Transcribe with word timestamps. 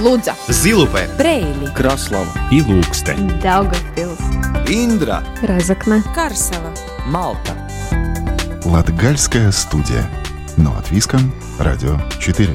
Лудза, 0.00 0.34
Зилупе, 0.48 1.10
Брейли, 1.18 1.70
Краслава 1.76 2.32
и 2.50 2.62
Лукстен. 2.62 3.38
Даугавпилс, 3.42 4.18
Индра, 4.66 5.22
Разокна, 5.42 6.02
Карсела. 6.14 6.72
Малта. 7.04 7.54
Латгальская 8.64 9.52
студия. 9.52 10.08
Но 10.56 10.74
от 10.74 10.90
Виском. 10.90 11.34
Радио 11.58 11.98
4. 12.18 12.48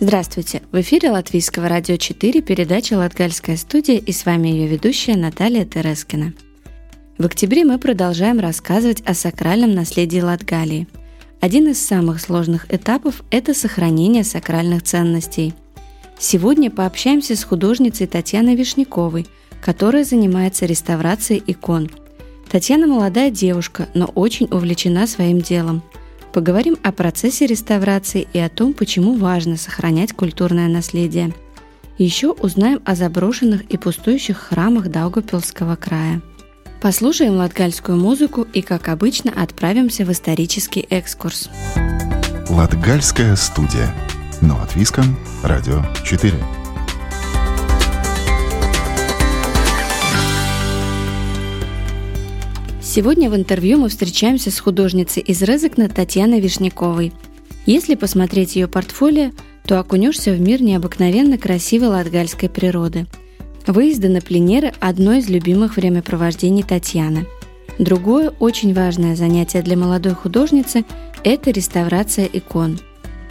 Здравствуйте! 0.00 0.62
В 0.72 0.80
эфире 0.80 1.10
Латвийского 1.10 1.68
радио 1.68 1.96
4 1.96 2.40
передача 2.40 2.94
«Латгальская 2.94 3.58
студия» 3.58 3.98
и 3.98 4.12
с 4.12 4.24
вами 4.24 4.48
ее 4.48 4.66
ведущая 4.66 5.16
Наталья 5.16 5.66
Терескина. 5.66 6.32
В 7.18 7.26
октябре 7.26 7.64
мы 7.64 7.78
продолжаем 7.78 8.40
рассказывать 8.40 9.02
о 9.02 9.14
сакральном 9.14 9.72
наследии 9.72 10.20
Латгалии. 10.20 10.88
Один 11.40 11.68
из 11.68 11.84
самых 11.84 12.20
сложных 12.20 12.72
этапов– 12.72 13.22
это 13.30 13.54
сохранение 13.54 14.24
сакральных 14.24 14.82
ценностей. 14.82 15.54
Сегодня 16.18 16.70
пообщаемся 16.70 17.36
с 17.36 17.44
художницей 17.44 18.06
Татьяной 18.06 18.56
Вишняковой, 18.56 19.26
которая 19.60 20.04
занимается 20.04 20.66
реставрацией 20.66 21.42
икон. 21.46 21.90
Татьяна 22.50 22.86
молодая 22.86 23.30
девушка, 23.30 23.88
но 23.94 24.06
очень 24.06 24.48
увлечена 24.50 25.06
своим 25.06 25.40
делом– 25.40 25.82
Поговорим 26.34 26.76
о 26.82 26.90
процессе 26.90 27.46
реставрации 27.46 28.26
и 28.32 28.40
о 28.40 28.48
том, 28.48 28.72
почему 28.72 29.14
важно 29.14 29.56
сохранять 29.56 30.12
культурное 30.12 30.66
наследие. 30.66 31.32
Еще 31.96 32.32
узнаем 32.32 32.80
о 32.84 32.96
заброшенных 32.96 33.62
и 33.70 33.76
пустующих 33.76 34.36
храмах 34.36 34.88
Даугапилского 34.88 35.76
края. 35.76 36.22
Послушаем 36.84 37.36
латгальскую 37.36 37.96
музыку 37.96 38.46
и, 38.52 38.60
как 38.60 38.88
обычно, 38.88 39.32
отправимся 39.34 40.04
в 40.04 40.12
исторический 40.12 40.86
экскурс. 40.90 41.48
Латгальская 42.50 43.36
студия. 43.36 43.90
Но 44.42 44.60
от 44.60 44.76
Виском. 44.76 45.16
Радио 45.42 45.82
4. 46.04 46.34
Сегодня 52.82 53.30
в 53.30 53.34
интервью 53.34 53.78
мы 53.78 53.88
встречаемся 53.88 54.50
с 54.50 54.60
художницей 54.60 55.22
из 55.22 55.40
Резекна 55.40 55.88
Татьяной 55.88 56.40
Вишняковой. 56.40 57.14
Если 57.64 57.94
посмотреть 57.94 58.56
ее 58.56 58.68
портфолио, 58.68 59.30
то 59.64 59.80
окунешься 59.80 60.32
в 60.32 60.40
мир 60.40 60.60
необыкновенно 60.60 61.38
красивой 61.38 61.88
латгальской 61.88 62.50
природы. 62.50 63.06
Выезды 63.66 64.10
на 64.10 64.20
пленеры– 64.20 64.74
одно 64.80 65.14
из 65.14 65.30
любимых 65.30 65.76
времяпровождений 65.76 66.62
Татьяны. 66.62 67.26
Другое 67.78 68.30
очень 68.38 68.74
важное 68.74 69.16
занятие 69.16 69.62
для 69.62 69.74
молодой 69.74 70.12
художницы– 70.14 70.84
это 71.24 71.50
реставрация 71.50 72.28
икон. 72.30 72.78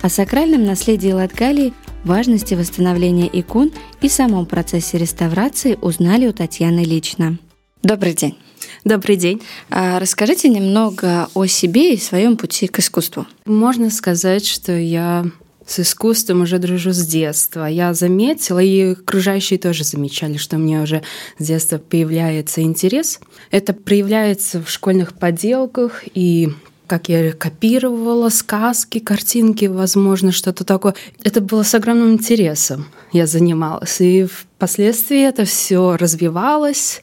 О 0.02 0.10
сакральном 0.10 0.66
наследии 0.66 1.12
Латгалии, 1.12 1.74
важности 2.04 2.56
восстановления 2.56 3.30
икон 3.32 3.72
и 4.02 4.10
самом 4.10 4.48
процессе 4.48 4.98
реставрации 4.98 5.78
узнали 5.80 6.26
у 6.26 6.34
Татьяны 6.34 6.84
лично. 6.84 7.38
Добрый 7.84 8.14
день! 8.14 8.36
Добрый 8.84 9.18
день. 9.18 9.42
А 9.70 10.00
расскажите 10.00 10.50
немного 10.50 11.30
о 11.36 11.46
себе 11.46 11.94
и 11.94 11.98
своем 11.98 12.38
пути 12.38 12.68
к 12.68 12.80
искусству. 12.80 13.28
Можно 13.46 13.92
сказать, 13.92 14.46
что 14.46 14.76
я 14.76 15.26
с 15.66 15.80
искусством 15.80 16.42
уже 16.42 16.60
дружу 16.60 16.92
с 16.92 17.06
детства. 17.06 17.66
Я 17.66 17.94
заметила, 17.94 18.60
и 18.60 18.94
окружающие 18.94 19.60
тоже 19.60 19.84
замечали, 19.84 20.38
что 20.38 20.58
мне 20.58 20.82
уже 20.82 21.04
с 21.38 21.46
детства 21.46 21.78
появляется 21.78 22.62
интерес. 22.62 23.20
Это 23.52 23.74
проявляется 23.74 24.62
в 24.62 24.70
школьных 24.70 25.14
поделках 25.14 26.04
и 26.14 26.50
как 26.86 27.10
я 27.10 27.32
копировала 27.32 28.30
сказки, 28.30 29.00
картинки, 29.00 29.66
возможно, 29.66 30.32
что-то 30.32 30.64
такое. 30.64 30.94
Это 31.24 31.42
было 31.42 31.64
с 31.64 31.74
огромным 31.74 32.12
интересом. 32.12 32.88
Я 33.12 33.26
занималась. 33.26 34.02
И 34.02 34.26
впоследствии 34.26 35.26
это 35.26 35.46
все 35.46 35.96
развивалось. 35.98 37.02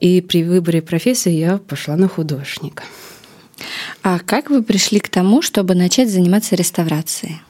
И 0.00 0.20
при 0.20 0.42
выборе 0.42 0.82
профессии 0.82 1.30
я 1.30 1.58
пошла 1.58 1.96
на 1.96 2.08
художника. 2.08 2.82
А 4.02 4.18
как 4.18 4.50
вы 4.50 4.62
пришли 4.62 4.98
к 4.98 5.08
тому, 5.08 5.40
чтобы 5.40 5.74
начать 5.76 6.10
заниматься 6.10 6.56
реставрацией? 6.56 7.40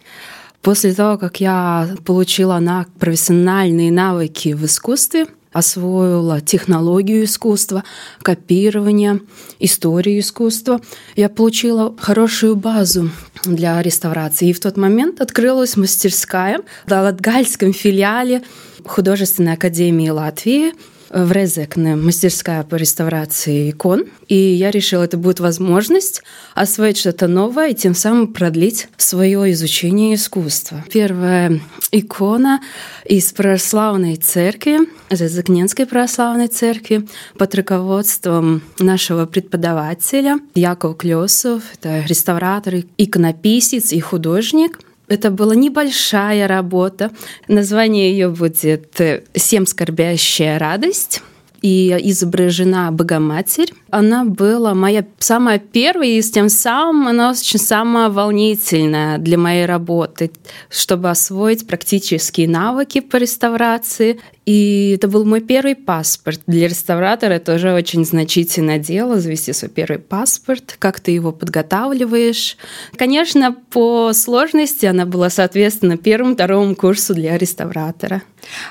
После 0.62 0.94
того, 0.94 1.18
как 1.18 1.40
я 1.40 1.88
получила 2.04 2.58
на 2.60 2.86
профессиональные 3.00 3.90
навыки 3.90 4.52
в 4.52 4.64
искусстве, 4.64 5.26
освоила 5.52 6.40
технологию 6.40 7.24
искусства, 7.24 7.84
копирование, 8.22 9.20
историю 9.58 10.20
искусства. 10.20 10.80
Я 11.14 11.28
получила 11.28 11.94
хорошую 11.98 12.56
базу 12.56 13.10
для 13.44 13.82
реставрации. 13.82 14.48
И 14.48 14.52
в 14.52 14.60
тот 14.60 14.76
момент 14.76 15.20
открылась 15.20 15.76
мастерская 15.76 16.60
в 16.86 16.90
Латгальском 16.90 17.72
филиале 17.72 18.42
Художественной 18.84 19.54
академии 19.54 20.08
Латвии– 20.08 20.72
в 21.12 21.30
Резекне 21.30 21.94
мастерская 21.94 22.62
по 22.64 22.76
реставрации 22.76 23.70
икон. 23.70 24.04
И 24.28 24.34
я 24.34 24.70
решила, 24.70 25.04
это 25.04 25.18
будет 25.18 25.40
возможность 25.40 26.22
освоить 26.54 26.96
что-то 26.98 27.28
новое 27.28 27.68
и 27.68 27.74
тем 27.74 27.94
самым 27.94 28.32
продлить 28.32 28.88
свое 28.96 29.52
изучение 29.52 30.14
искусства. 30.14 30.84
Первая 30.90 31.60
икона 31.90 32.60
из 33.04 33.32
православной 33.32 34.16
церкви, 34.16 34.80
Резекненской 35.10 35.86
православной 35.86 36.48
церкви, 36.48 37.06
под 37.36 37.54
руководством 37.54 38.62
нашего 38.78 39.26
преподавателя 39.26 40.38
Яков 40.54 40.96
Клесов, 40.96 41.62
это 41.74 42.04
реставратор, 42.06 42.76
иконописец 42.96 43.92
и 43.92 44.00
художник– 44.00 44.80
это 45.08 45.30
была 45.30 45.54
небольшая 45.54 46.48
работа. 46.48 47.10
Название 47.48 48.10
ее 48.12 48.28
будет 48.28 49.00
«Семь 49.34 49.66
скорбящая 49.66 50.58
радость» 50.58 51.22
и 51.62 51.96
изображена 52.10 52.90
Богоматерь. 52.90 53.72
Она 53.90 54.24
была 54.24 54.74
моя 54.74 55.06
самая 55.18 55.58
первая, 55.58 56.08
и 56.08 56.20
с 56.20 56.30
тем 56.30 56.48
самым 56.48 57.08
она 57.08 57.30
очень 57.30 57.60
самая 57.60 58.10
волнительная 58.10 59.18
для 59.18 59.38
моей 59.38 59.64
работы, 59.64 60.32
чтобы 60.68 61.08
освоить 61.08 61.66
практические 61.66 62.48
навыки 62.48 63.00
по 63.00 63.16
реставрации. 63.16 64.20
И 64.44 64.94
это 64.96 65.06
был 65.06 65.24
мой 65.24 65.40
первый 65.40 65.76
паспорт. 65.76 66.40
Для 66.46 66.66
реставратора 66.68 67.34
это 67.34 67.54
уже 67.54 67.72
очень 67.72 68.04
значительное 68.04 68.78
дело, 68.78 69.20
завести 69.20 69.52
свой 69.52 69.70
первый 69.70 69.98
паспорт, 69.98 70.76
как 70.78 70.98
ты 70.98 71.12
его 71.12 71.30
подготавливаешь. 71.32 72.56
Конечно, 72.96 73.56
по 73.70 74.12
сложности 74.12 74.86
она 74.86 75.06
была, 75.06 75.30
соответственно, 75.30 75.96
первым, 75.96 76.34
второму 76.34 76.74
курсу 76.74 77.14
для 77.14 77.38
реставратора. 77.38 78.22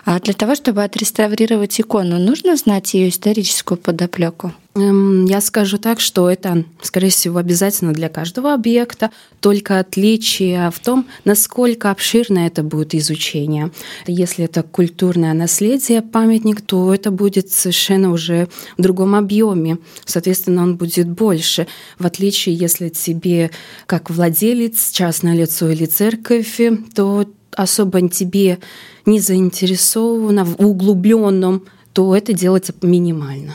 А 0.03 0.19
для 0.19 0.33
того, 0.33 0.55
чтобы 0.55 0.83
отреставрировать 0.83 1.79
икону, 1.79 2.19
нужно 2.19 2.57
знать 2.57 2.93
ее 2.93 3.07
историческую 3.07 3.77
подоплеку? 3.77 4.53
Эм, 4.73 5.25
я 5.25 5.41
скажу 5.41 5.77
так, 5.77 5.99
что 5.99 6.29
это, 6.29 6.63
скорее 6.81 7.09
всего, 7.09 7.39
обязательно 7.39 7.91
для 7.91 8.07
каждого 8.07 8.53
объекта, 8.53 9.11
только 9.41 9.79
отличие 9.79 10.71
в 10.71 10.79
том, 10.79 11.07
насколько 11.25 11.91
обширно 11.91 12.47
это 12.47 12.63
будет 12.63 12.95
изучение. 12.95 13.71
Если 14.07 14.45
это 14.45 14.63
культурное 14.63 15.33
наследие, 15.33 16.01
памятник, 16.01 16.61
то 16.61 16.93
это 16.93 17.11
будет 17.11 17.51
совершенно 17.51 18.11
уже 18.11 18.47
в 18.77 18.81
другом 18.81 19.15
объеме. 19.15 19.77
Соответственно, 20.05 20.63
он 20.63 20.77
будет 20.77 21.09
больше. 21.09 21.67
В 21.99 22.05
отличие, 22.05 22.55
если 22.55 22.87
тебе, 22.87 23.51
как 23.87 24.09
владелец, 24.09 24.91
частное 24.91 25.35
лицо 25.35 25.69
или 25.69 25.85
церковь, 25.85 26.59
то 26.95 27.25
особо 27.53 28.07
тебе 28.07 28.59
не 29.05 29.19
заинтересовано 29.19 30.45
в 30.45 30.65
углубленном, 30.65 31.65
то 31.91 32.15
это 32.15 32.31
делается 32.31 32.73
минимально. 32.81 33.53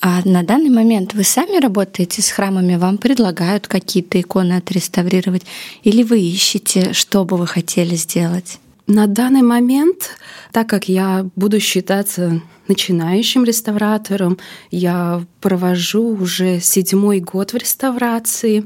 А 0.00 0.22
на 0.24 0.42
данный 0.44 0.70
момент 0.70 1.14
вы 1.14 1.24
сами 1.24 1.60
работаете 1.60 2.22
с 2.22 2.30
храмами, 2.30 2.76
вам 2.76 2.98
предлагают 2.98 3.66
какие-то 3.66 4.20
иконы 4.20 4.54
отреставрировать, 4.54 5.42
или 5.82 6.02
вы 6.04 6.20
ищете, 6.20 6.92
что 6.92 7.24
бы 7.24 7.36
вы 7.36 7.46
хотели 7.46 7.96
сделать? 7.96 8.60
На 8.86 9.06
данный 9.06 9.42
момент, 9.42 10.16
так 10.52 10.68
как 10.68 10.88
я 10.88 11.26
буду 11.34 11.60
считаться 11.60 12.40
начинающим 12.68 13.44
реставратором, 13.44 14.38
я 14.70 15.24
провожу 15.40 16.16
уже 16.16 16.60
седьмой 16.60 17.20
год 17.20 17.52
в 17.52 17.56
реставрации. 17.56 18.64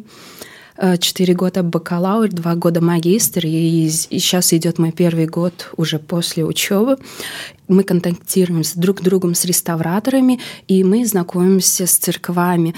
Э, 0.84 0.96
четыре 0.98 1.34
года 1.34 1.62
бакалавр, 1.62 2.28
два 2.30 2.56
года 2.56 2.80
магистр, 2.80 3.46
и, 3.46 3.86
и 3.86 4.18
сейчас 4.18 4.52
идет 4.52 4.78
мой 4.78 4.90
первый 4.90 5.26
год 5.26 5.70
уже 5.76 6.00
после 6.00 6.44
учебы. 6.44 6.98
Мы 7.68 7.84
контактируем 7.84 8.64
с 8.64 8.74
друг 8.74 9.00
другом 9.00 9.36
с 9.36 9.44
реставраторами, 9.44 10.40
и 10.66 10.82
мы 10.82 11.06
знакомимся 11.06 11.86
с 11.86 11.92
церквами. 11.92 12.74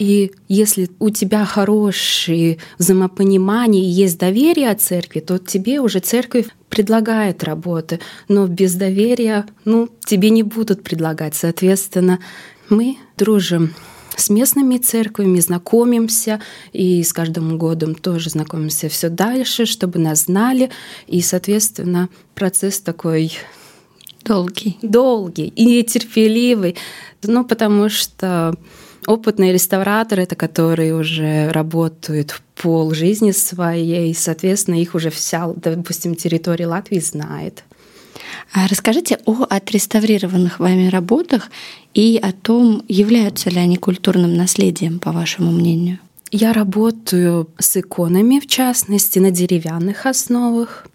И 0.00 0.32
если 0.48 0.90
у 0.98 1.10
тебя 1.10 1.44
хорошее 1.44 2.58
взаимопонимание 2.78 3.84
и 3.84 4.02
есть 4.02 4.18
доверие 4.18 4.70
от 4.70 4.80
церкви, 4.80 5.20
то 5.20 5.38
тебе 5.38 5.78
уже 5.78 6.00
церковь 6.00 6.46
предлагает 6.68 7.44
работы, 7.44 8.00
но 8.26 8.48
без 8.48 8.74
доверия 8.74 9.46
ну, 9.64 9.88
тебе 10.04 10.30
не 10.30 10.42
будут 10.42 10.82
предлагать. 10.82 11.36
Соответственно, 11.36 12.18
мы 12.68 12.96
дружим 13.16 13.74
с 14.16 14.30
местными 14.30 14.78
церквями, 14.78 15.40
знакомимся, 15.40 16.40
и 16.72 17.02
с 17.02 17.12
каждым 17.12 17.58
годом 17.58 17.94
тоже 17.94 18.30
знакомимся 18.30 18.88
все 18.88 19.08
дальше, 19.08 19.66
чтобы 19.66 19.98
нас 19.98 20.24
знали. 20.24 20.70
И, 21.06 21.20
соответственно, 21.20 22.08
процесс 22.34 22.80
такой 22.80 23.32
долгий. 24.24 24.78
Долгий 24.82 25.48
и 25.48 25.82
терпеливый. 25.82 26.76
Ну, 27.22 27.44
потому 27.44 27.88
что 27.88 28.54
опытные 29.06 29.52
реставраторы, 29.52 30.22
это 30.22 30.36
которые 30.36 30.94
уже 30.94 31.50
работают 31.50 32.40
пол 32.54 32.94
жизни 32.94 33.32
своей, 33.32 34.14
соответственно, 34.14 34.80
их 34.80 34.94
уже 34.94 35.10
вся, 35.10 35.52
допустим, 35.54 36.14
территория 36.14 36.66
Латвии 36.66 37.00
знает. 37.00 37.64
А 38.52 38.66
расскажите 38.68 39.18
о 39.26 39.44
отреставрированных 39.48 40.60
вами 40.60 40.88
работах 40.88 41.50
и 41.94 42.18
о 42.20 42.32
том, 42.32 42.84
являются 42.88 43.50
ли 43.50 43.58
они 43.58 43.76
культурным 43.76 44.34
наследием, 44.34 44.98
по 44.98 45.12
вашему 45.12 45.52
мнению. 45.52 45.98
Я 46.30 46.52
работаю 46.52 47.48
с 47.58 47.76
иконами, 47.76 48.40
в 48.40 48.48
частности, 48.48 49.20
на 49.20 49.30
деревянных 49.30 50.04
основах. 50.04 50.86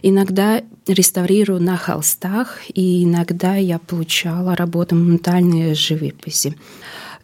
Иногда 0.00 0.62
реставрирую 0.86 1.60
на 1.60 1.76
холстах, 1.76 2.60
и 2.72 3.04
иногда 3.04 3.56
я 3.56 3.78
получала 3.78 4.56
работу 4.56 4.94
моментальной 4.94 5.74
живописи. 5.74 6.56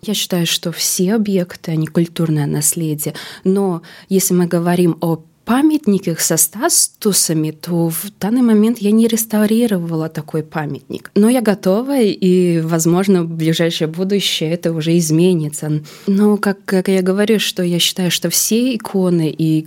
Я 0.02 0.14
считаю, 0.14 0.46
что 0.46 0.70
все 0.70 1.14
объекты, 1.14 1.70
они 1.70 1.86
культурное 1.86 2.46
наследие. 2.46 3.14
Но 3.44 3.82
если 4.08 4.34
мы 4.34 4.46
говорим 4.46 4.98
о 5.00 5.22
памятниках 5.44 6.20
со 6.20 6.36
статусами, 6.36 7.50
то 7.50 7.88
в 7.88 8.04
данный 8.20 8.42
момент 8.42 8.78
я 8.78 8.90
не 8.90 9.06
реставрировала 9.06 10.08
такой 10.08 10.42
памятник. 10.42 11.10
Но 11.14 11.28
я 11.28 11.40
готова, 11.40 12.00
и, 12.00 12.60
возможно, 12.60 13.24
в 13.24 13.28
ближайшее 13.28 13.88
будущее 13.88 14.52
это 14.52 14.72
уже 14.72 14.96
изменится. 14.98 15.82
Но, 16.06 16.36
как, 16.36 16.64
как 16.64 16.88
я 16.88 17.02
говорю, 17.02 17.38
что 17.38 17.62
я 17.62 17.78
считаю, 17.78 18.10
что 18.10 18.30
все 18.30 18.74
иконы 18.76 19.30
и 19.30 19.62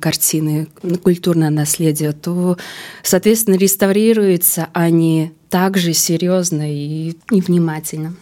картины 0.00 0.68
культурное 1.02 1.50
наследие, 1.50 2.12
то, 2.12 2.56
соответственно, 3.02 3.56
реставрируются 3.56 4.68
они 4.72 5.32
также 5.48 5.92
серьезно 5.92 6.70
и 6.70 7.14
внимательно. 7.30 8.14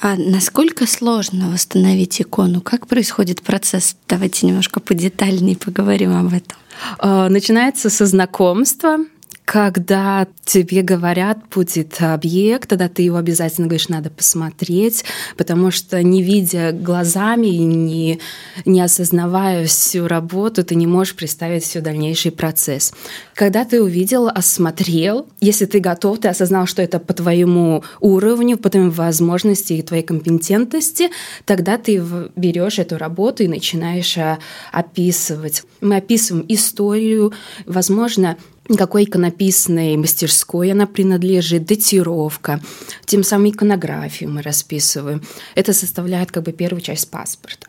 А 0.00 0.16
насколько 0.16 0.86
сложно 0.86 1.50
восстановить 1.50 2.20
икону? 2.20 2.60
Как 2.60 2.86
происходит 2.86 3.42
процесс? 3.42 3.96
Давайте 4.08 4.46
немножко 4.46 4.80
подетальнее 4.80 5.56
поговорим 5.56 6.14
об 6.14 6.28
этом. 6.28 6.58
А, 6.98 7.28
начинается 7.28 7.90
со 7.90 8.06
знакомства, 8.06 8.98
когда 9.46 10.26
тебе 10.44 10.82
говорят, 10.82 11.38
будет 11.54 11.98
объект, 12.00 12.68
тогда 12.68 12.88
ты 12.88 13.02
его 13.02 13.16
обязательно 13.16 13.68
говоришь, 13.68 13.88
надо 13.88 14.10
посмотреть, 14.10 15.04
потому 15.36 15.70
что 15.70 16.02
не 16.02 16.20
видя 16.20 16.72
глазами 16.72 17.46
не, 17.46 18.18
не 18.64 18.80
осознавая 18.80 19.66
всю 19.66 20.08
работу, 20.08 20.64
ты 20.64 20.74
не 20.74 20.88
можешь 20.88 21.14
представить 21.14 21.62
все 21.62 21.80
дальнейший 21.80 22.32
процесс. 22.32 22.92
Когда 23.34 23.64
ты 23.64 23.80
увидел, 23.80 24.26
осмотрел, 24.26 25.28
если 25.40 25.66
ты 25.66 25.78
готов, 25.78 26.18
ты 26.18 26.26
осознал, 26.26 26.66
что 26.66 26.82
это 26.82 26.98
по 26.98 27.14
твоему 27.14 27.84
уровню, 28.00 28.58
по 28.58 28.68
твоим 28.68 28.90
возможностям 28.90 29.76
и 29.76 29.82
твоей 29.82 30.02
компетентности, 30.02 31.10
тогда 31.44 31.78
ты 31.78 32.02
берешь 32.34 32.80
эту 32.80 32.98
работу 32.98 33.44
и 33.44 33.48
начинаешь 33.48 34.18
а, 34.18 34.40
описывать. 34.72 35.62
Мы 35.80 35.98
описываем 35.98 36.44
историю, 36.48 37.32
возможно, 37.64 38.36
какой 38.74 39.04
иконописной 39.04 39.96
мастерской 39.96 40.72
она 40.72 40.86
принадлежит, 40.86 41.66
датировка, 41.66 42.60
тем 43.04 43.22
самым 43.22 43.50
иконографию 43.50 44.30
мы 44.30 44.42
расписываем. 44.42 45.22
Это 45.54 45.72
составляет 45.72 46.32
как 46.32 46.42
бы 46.42 46.52
первую 46.52 46.80
часть 46.80 47.10
паспорта. 47.10 47.68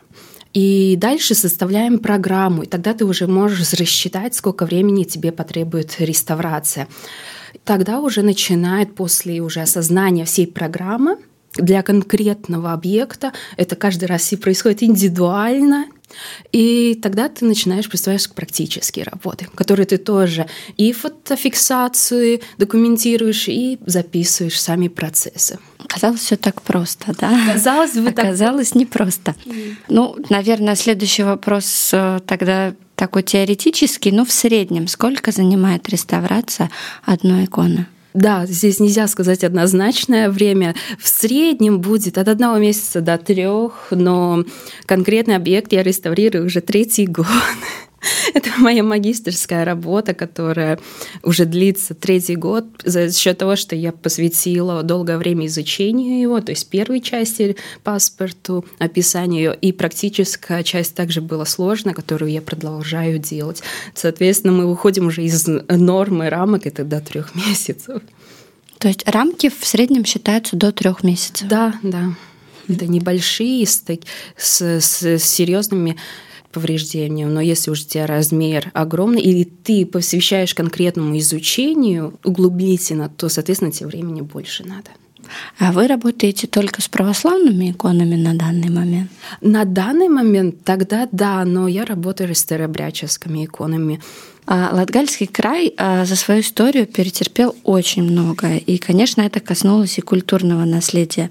И 0.54 0.96
дальше 0.96 1.34
составляем 1.34 1.98
программу, 1.98 2.62
и 2.62 2.66
тогда 2.66 2.94
ты 2.94 3.04
уже 3.04 3.26
можешь 3.26 3.74
рассчитать, 3.74 4.34
сколько 4.34 4.64
времени 4.66 5.04
тебе 5.04 5.30
потребует 5.30 5.94
реставрация. 6.00 6.88
Тогда 7.64 8.00
уже 8.00 8.22
начинает 8.22 8.94
после 8.94 9.40
уже 9.40 9.60
осознания 9.60 10.24
всей 10.24 10.46
программы 10.46 11.18
для 11.54 11.82
конкретного 11.82 12.72
объекта, 12.72 13.32
это 13.56 13.76
каждый 13.76 14.06
раз 14.06 14.32
и 14.32 14.36
происходит 14.36 14.82
индивидуально, 14.82 15.86
и 16.52 16.98
тогда 17.02 17.28
ты 17.28 17.44
начинаешь 17.44 17.88
приступать 17.88 18.26
к 18.26 18.34
практические 18.34 19.04
работы, 19.04 19.46
которые 19.54 19.86
ты 19.86 19.98
тоже 19.98 20.46
и 20.76 20.92
фотофиксацию 20.92 22.40
документируешь, 22.58 23.48
и 23.48 23.78
записываешь 23.86 24.60
сами 24.60 24.88
процессы. 24.88 25.58
Казалось, 25.86 26.20
все 26.20 26.36
так 26.36 26.62
просто, 26.62 27.14
да? 27.18 27.32
Казалось 27.52 27.92
бы, 27.92 28.08
Оказалось, 28.08 28.70
так... 28.70 28.76
непросто. 28.76 29.34
Mm. 29.44 29.76
Ну, 29.88 30.16
наверное, 30.28 30.74
следующий 30.74 31.22
вопрос 31.22 31.90
э, 31.92 32.20
тогда 32.26 32.74
такой 32.94 33.22
теоретический, 33.22 34.10
но 34.10 34.24
в 34.24 34.32
среднем 34.32 34.88
сколько 34.88 35.30
занимает 35.30 35.88
реставрация 35.88 36.70
одной 37.04 37.44
иконы? 37.44 37.86
Да, 38.18 38.46
здесь 38.46 38.80
нельзя 38.80 39.06
сказать 39.06 39.44
однозначное 39.44 40.28
время. 40.28 40.74
В 40.98 41.06
среднем 41.06 41.80
будет 41.80 42.18
от 42.18 42.26
одного 42.26 42.58
месяца 42.58 43.00
до 43.00 43.16
трех, 43.16 43.86
но 43.92 44.44
конкретный 44.86 45.36
объект 45.36 45.72
я 45.72 45.84
реставрирую 45.84 46.46
уже 46.46 46.60
третий 46.60 47.06
год. 47.06 47.26
Это 48.34 48.50
моя 48.58 48.82
магистрская 48.82 49.64
работа, 49.64 50.14
которая 50.14 50.78
уже 51.22 51.44
длится 51.44 51.94
третий 51.94 52.36
год 52.36 52.64
за 52.84 53.12
счет 53.12 53.38
того, 53.38 53.56
что 53.56 53.74
я 53.76 53.92
посвятила 53.92 54.82
долгое 54.82 55.18
время 55.18 55.46
изучению 55.46 56.20
его, 56.20 56.40
то 56.40 56.50
есть 56.50 56.68
первой 56.68 57.00
части 57.00 57.56
паспорту, 57.82 58.64
описанию, 58.78 59.56
и 59.60 59.72
практическая 59.72 60.62
часть 60.62 60.94
также 60.94 61.20
была 61.20 61.44
сложная, 61.44 61.94
которую 61.94 62.30
я 62.30 62.42
продолжаю 62.42 63.18
делать. 63.18 63.62
Соответственно, 63.94 64.52
мы 64.52 64.66
выходим 64.66 65.06
уже 65.06 65.24
из 65.24 65.46
нормы 65.46 66.30
рамок, 66.30 66.66
это 66.66 66.84
до 66.84 67.00
трех 67.00 67.34
месяцев. 67.34 68.02
То 68.78 68.88
есть 68.88 69.08
рамки 69.08 69.48
в 69.48 69.66
среднем 69.66 70.04
считаются 70.04 70.56
до 70.56 70.70
трех 70.72 71.02
месяцев? 71.02 71.48
Да, 71.48 71.74
да. 71.82 72.14
Это 72.68 72.86
небольшие, 72.86 73.66
с, 73.66 73.82
с, 74.36 74.60
с 74.60 75.18
серьезными 75.24 75.96
повреждению, 76.52 77.28
но 77.28 77.40
если 77.40 77.70
уж 77.70 77.82
у 77.82 77.88
тебя 77.88 78.06
размер 78.06 78.70
огромный, 78.74 79.22
или 79.22 79.44
ты 79.44 79.84
посвящаешь 79.86 80.54
конкретному 80.54 81.18
изучению 81.18 82.18
углублительно, 82.24 83.08
то, 83.08 83.28
соответственно, 83.28 83.72
тебе 83.72 83.86
времени 83.88 84.22
больше 84.22 84.64
надо. 84.64 84.90
А 85.58 85.72
вы 85.72 85.86
работаете 85.86 86.46
только 86.46 86.80
с 86.80 86.88
православными 86.88 87.70
иконами 87.70 88.16
на 88.16 88.34
данный 88.34 88.70
момент? 88.70 89.10
На 89.40 89.64
данный 89.64 90.08
момент 90.08 90.64
тогда 90.64 91.08
да, 91.12 91.44
но 91.44 91.68
я 91.68 91.84
работаю 91.84 92.34
с 92.34 92.38
старообрядческими 92.38 93.44
иконами. 93.44 94.00
А 94.50 94.70
Латгальский 94.72 95.26
край 95.26 95.74
а, 95.76 96.06
за 96.06 96.16
свою 96.16 96.40
историю 96.40 96.86
перетерпел 96.86 97.54
очень 97.64 98.02
многое. 98.02 98.56
И, 98.56 98.78
конечно, 98.78 99.20
это 99.20 99.40
коснулось 99.40 99.98
и 99.98 100.00
культурного 100.00 100.64
наследия. 100.64 101.30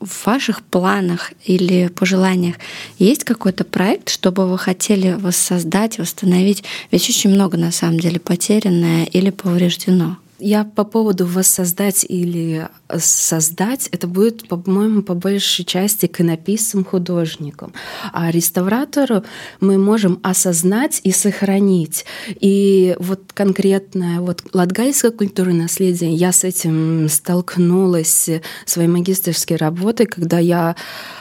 В 0.00 0.24
ваших 0.24 0.62
планах 0.62 1.34
или 1.44 1.88
пожеланиях 1.88 2.56
есть 2.98 3.24
какой-то 3.24 3.64
проект, 3.64 4.08
чтобы 4.08 4.48
вы 4.48 4.56
хотели 4.56 5.12
воссоздать, 5.12 5.98
восстановить? 5.98 6.64
Ведь 6.90 7.06
очень 7.10 7.28
много, 7.28 7.58
на 7.58 7.72
самом 7.72 8.00
деле, 8.00 8.18
потерянное 8.18 9.04
или 9.04 9.28
повреждено. 9.28 10.16
Я 10.38 10.64
по 10.64 10.84
поводу 10.84 11.24
воссоздать 11.24 12.04
или 12.06 12.68
создать, 12.98 13.88
это 13.90 14.06
будет, 14.06 14.46
по-моему, 14.48 15.02
по 15.02 15.14
большей 15.14 15.64
части 15.64 16.06
иконописцам, 16.06 16.84
художником. 16.84 17.72
А 18.12 18.30
реставратору 18.30 19.24
мы 19.60 19.78
можем 19.78 20.20
осознать 20.22 21.00
и 21.04 21.10
сохранить. 21.10 22.04
И 22.28 22.96
вот 22.98 23.32
конкретное 23.32 24.20
вот 24.20 24.42
латгальское 24.52 25.10
культурное 25.10 25.62
наследие, 25.62 26.12
я 26.14 26.32
с 26.32 26.44
этим 26.44 27.08
столкнулась 27.08 28.28
своей 28.66 28.88
магистрской 28.88 29.56
работой, 29.56 30.04
когда 30.04 30.38
я 30.38 30.76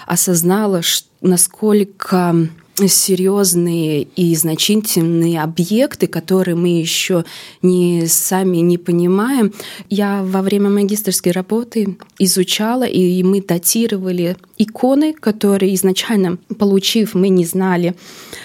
осознала, 0.05 0.81
насколько 1.21 2.49
серьезные 2.87 4.03
и 4.03 4.35
значительные 4.35 5.41
объекты, 5.41 6.07
которые 6.07 6.55
мы 6.55 6.79
еще 6.79 7.25
не 7.61 8.07
сами 8.07 8.57
не 8.57 8.77
понимаем. 8.77 9.53
Я 9.89 10.23
во 10.23 10.41
время 10.41 10.69
магистрской 10.69 11.31
работы 11.31 11.97
изучала, 12.19 12.83
и 12.83 13.23
мы 13.23 13.41
датировали 13.41 14.37
иконы, 14.57 15.13
которые 15.13 15.75
изначально, 15.75 16.37
получив, 16.57 17.13
мы 17.13 17.29
не 17.29 17.45
знали 17.45 17.95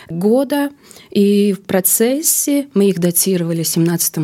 года, 0.09 0.71
и 1.11 1.53
в 1.53 1.63
процессе 1.63 2.69
мы 2.75 2.89
их 2.89 2.99
датировали 2.99 3.63
17 3.63 4.17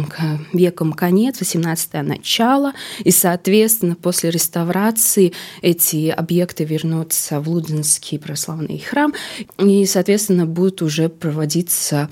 веком 0.53 0.93
конец, 0.93 1.41
18 1.41 1.93
начало, 2.03 2.73
и, 3.05 3.11
соответственно, 3.11 3.97
после 3.97 4.31
реставрации 4.31 5.33
эти 5.63 6.09
объекты 6.09 6.65
вернутся 6.65 7.41
в 7.41 7.49
Лудинский 7.49 8.19
православный 8.19 8.79
храм, 8.79 9.13
и, 9.59 9.85
соответственно, 9.87 10.47
будут 10.47 10.83
уже 10.83 11.09
проводиться 11.09 12.09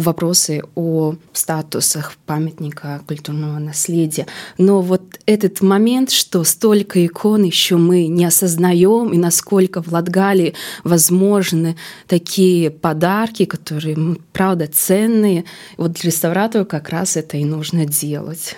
вопросы 0.00 0.62
о 0.74 1.14
статусах 1.32 2.14
памятника 2.26 3.00
культурного 3.06 3.58
наследия. 3.58 4.26
Но 4.58 4.80
вот 4.80 5.02
этот 5.26 5.60
момент, 5.60 6.10
что 6.10 6.44
столько 6.44 7.04
икон 7.04 7.44
еще 7.44 7.76
мы 7.76 8.06
не 8.08 8.24
осознаем, 8.24 9.12
и 9.12 9.18
насколько 9.18 9.82
в 9.82 9.92
Латгалии 9.92 10.54
возможны 10.82 11.76
такие 12.08 12.70
подарки, 12.70 13.44
которые, 13.44 13.96
правда, 14.32 14.66
ценные, 14.66 15.44
вот 15.76 15.92
для 15.92 16.10
реставратора 16.10 16.64
как 16.64 16.88
раз 16.88 17.16
это 17.16 17.36
и 17.36 17.44
нужно 17.44 17.86
делать. 17.86 18.56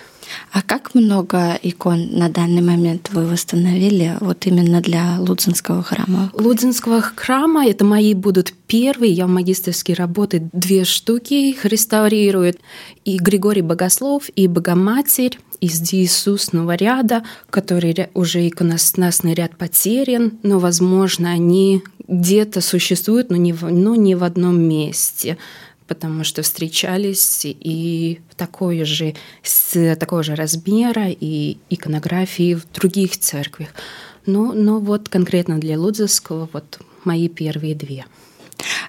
А 0.51 0.61
как 0.61 0.95
много 0.95 1.57
икон 1.61 2.09
на 2.11 2.29
данный 2.29 2.61
момент 2.61 3.09
вы 3.11 3.25
восстановили 3.25 4.17
вот 4.19 4.45
именно 4.45 4.81
для 4.81 5.17
Лудзинского 5.19 5.83
храма? 5.83 6.31
Лудзинского 6.33 7.01
храма 7.01 7.67
это 7.67 7.85
мои 7.85 8.13
будут 8.13 8.53
первые. 8.67 9.11
Я 9.11 9.27
в 9.27 9.29
магистрской 9.29 9.95
работе 9.95 10.49
две 10.53 10.83
штуки 10.83 11.33
их 11.33 11.65
реставрируют. 11.65 12.57
И 13.05 13.17
Григорий 13.17 13.61
Богослов, 13.61 14.29
и 14.35 14.47
Богоматерь 14.47 15.39
из 15.59 15.81
Иисусного 15.93 16.75
ряда, 16.75 17.23
который 17.49 18.09
уже 18.13 18.47
иконостасный 18.47 19.33
ряд 19.33 19.57
потерян, 19.57 20.33
но, 20.43 20.59
возможно, 20.59 21.31
они 21.31 21.83
где-то 22.07 22.61
существуют, 22.61 23.29
но 23.29 23.37
не 23.37 23.53
в, 23.53 23.69
но 23.69 23.95
не 23.95 24.15
в 24.15 24.23
одном 24.23 24.61
месте 24.61 25.37
потому 25.87 26.23
что 26.23 26.41
встречались 26.41 27.41
и 27.45 28.19
такой 28.35 28.83
же, 28.83 29.15
с 29.43 29.95
такого 29.95 30.23
же 30.23 30.35
размера 30.35 31.07
и 31.09 31.57
иконографии 31.69 32.55
в 32.55 32.69
других 32.71 33.17
церквях. 33.17 33.69
Но, 34.25 34.53
но 34.53 34.79
вот 34.79 35.09
конкретно 35.09 35.59
для 35.59 35.79
Лудзовского 35.79 36.49
вот 36.51 36.79
мои 37.03 37.29
первые 37.29 37.75
две. 37.75 38.05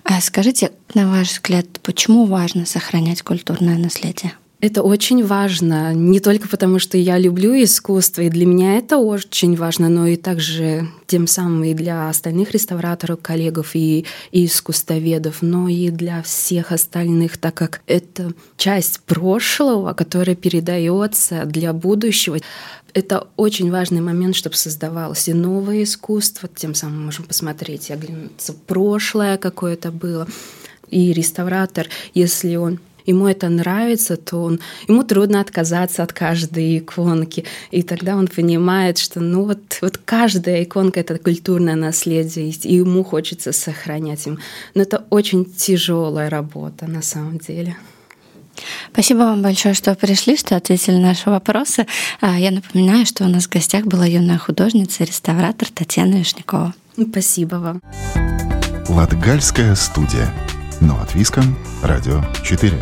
А 0.05 0.21
скажите, 0.21 0.73
на 0.95 1.11
ваш 1.11 1.33
взгляд, 1.33 1.67
почему 1.83 2.27
важно 2.27 2.67
сохранять 2.67 3.23
культурное 3.23 3.79
наследие? 3.79 4.33
Это 4.61 4.83
очень 4.83 5.25
важно, 5.25 5.95
не 5.95 6.19
только 6.19 6.49
потому, 6.49 6.81
что 6.81 6.99
я 6.99 7.17
люблю 7.17 7.55
искусство, 7.63 8.23
и 8.23 8.29
для 8.29 8.45
меня 8.45 8.77
это 8.77 8.99
очень 8.99 9.55
важно, 9.55 9.89
но 9.89 10.09
и 10.09 10.17
также 10.17 10.89
тем 11.07 11.29
самым 11.29 11.63
и 11.63 11.75
для 11.75 12.09
остальных 12.09 12.51
реставраторов, 12.51 13.21
коллегов 13.23 13.77
и, 13.77 14.05
и 14.33 14.47
искусствоведов, 14.47 15.43
но 15.43 15.69
и 15.69 15.91
для 15.91 16.23
всех 16.23 16.73
остальных, 16.73 17.39
так 17.39 17.55
как 17.55 17.83
это 17.87 18.33
часть 18.57 18.99
прошлого, 19.03 19.93
которая 19.93 20.35
передается 20.35 21.45
для 21.45 21.73
будущего. 21.73 22.39
Это 22.95 23.29
очень 23.37 23.71
важный 23.71 24.01
момент, 24.01 24.35
чтобы 24.35 24.57
создавалось 24.57 25.29
и 25.29 25.35
новое 25.35 25.85
искусство, 25.85 26.49
тем 26.53 26.75
самым 26.75 27.05
можем 27.05 27.27
посмотреть 27.27 27.91
и 27.91 27.93
оглянуться 27.93 28.55
прошлое 28.67 29.37
какое-то 29.37 29.93
было. 29.93 30.27
И 30.91 31.13
реставратор, 31.13 31.87
если 32.13 32.57
он 32.57 32.81
ему 33.09 33.27
это 33.27 33.49
нравится, 33.49 34.17
то 34.17 34.43
он, 34.43 34.61
ему 34.87 35.03
трудно 35.03 35.41
отказаться 35.41 36.03
от 36.03 36.13
каждой 36.13 36.79
иконки. 36.79 37.45
И 37.71 37.83
тогда 37.83 38.17
он 38.17 38.29
понимает, 38.29 38.99
что 38.99 39.21
ну 39.21 39.45
вот, 39.45 39.79
вот 39.81 39.99
каждая 40.05 40.63
иконка— 40.63 41.01
это 41.01 41.19
культурное 41.19 41.75
наследие, 41.75 42.51
и 42.51 42.75
ему 42.75 43.03
хочется 43.05 43.53
сохранять 43.53 44.27
им. 44.27 44.39
Но 44.75 44.83
это 44.83 45.05
очень 45.11 45.45
тяжелая 45.45 46.31
работа 46.31 46.87
на 46.87 47.03
самом 47.03 47.39
деле. 47.39 47.77
Спасибо 48.93 49.19
вам 49.19 49.43
большое, 49.43 49.75
что 49.75 49.95
пришли, 49.95 50.37
что 50.37 50.57
ответили 50.57 50.97
на 50.97 51.09
наши 51.09 51.31
вопросы. 51.31 51.87
А, 52.21 52.39
я 52.39 52.51
напоминаю, 52.51 53.07
что 53.07 53.25
у 53.25 53.29
нас 53.29 53.47
в 53.47 53.51
гостях 53.51 53.85
была 53.85 54.05
юная 54.05 54.39
художница 54.39 55.05
и 55.05 55.07
реставратор 55.07 55.69
Татьяна 55.69 56.17
Вишнякова. 56.17 56.75
Спасибо 57.11 57.57
вам. 57.57 57.81
Латгальская 58.89 59.75
студия. 59.77 60.29
Но 60.81 61.01
от 61.01 61.15
Виском. 61.15 61.57
Радио 61.83 62.23
4. 62.45 62.73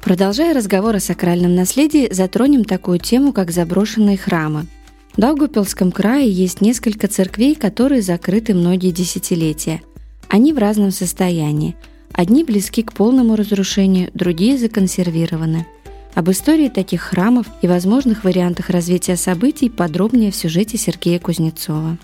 Продолжая 0.00 0.54
разговор 0.54 0.96
о 0.96 1.00
сакральном 1.00 1.54
наследии, 1.54 2.12
затронем 2.12 2.64
такую 2.64 2.98
тему, 2.98 3.32
как 3.32 3.50
заброшенные 3.50 4.16
храмы. 4.16 4.66
В 5.14 5.20
Даугупилском 5.20 5.92
крае 5.92 6.30
есть 6.30 6.60
несколько 6.60 7.06
церквей, 7.06 7.54
которые 7.54 8.00
закрыты 8.00 8.54
многие 8.54 8.90
десятилетия. 8.90 9.82
Они 10.28 10.54
в 10.54 10.58
разном 10.58 10.90
состоянии. 10.90 11.76
Одни 12.12 12.44
близки 12.44 12.82
к 12.82 12.94
полному 12.94 13.36
разрушению, 13.36 14.10
другие 14.14 14.56
законсервированы. 14.56 15.66
Об 16.14 16.30
истории 16.30 16.68
таких 16.68 17.00
храмов 17.00 17.46
и 17.62 17.66
возможных 17.66 18.24
вариантах 18.24 18.68
развития 18.68 19.16
событий 19.16 19.70
подробнее 19.70 20.30
в 20.30 20.36
сюжете 20.36 20.76
Сергея 20.76 21.18
Кузнецова. 21.18 21.96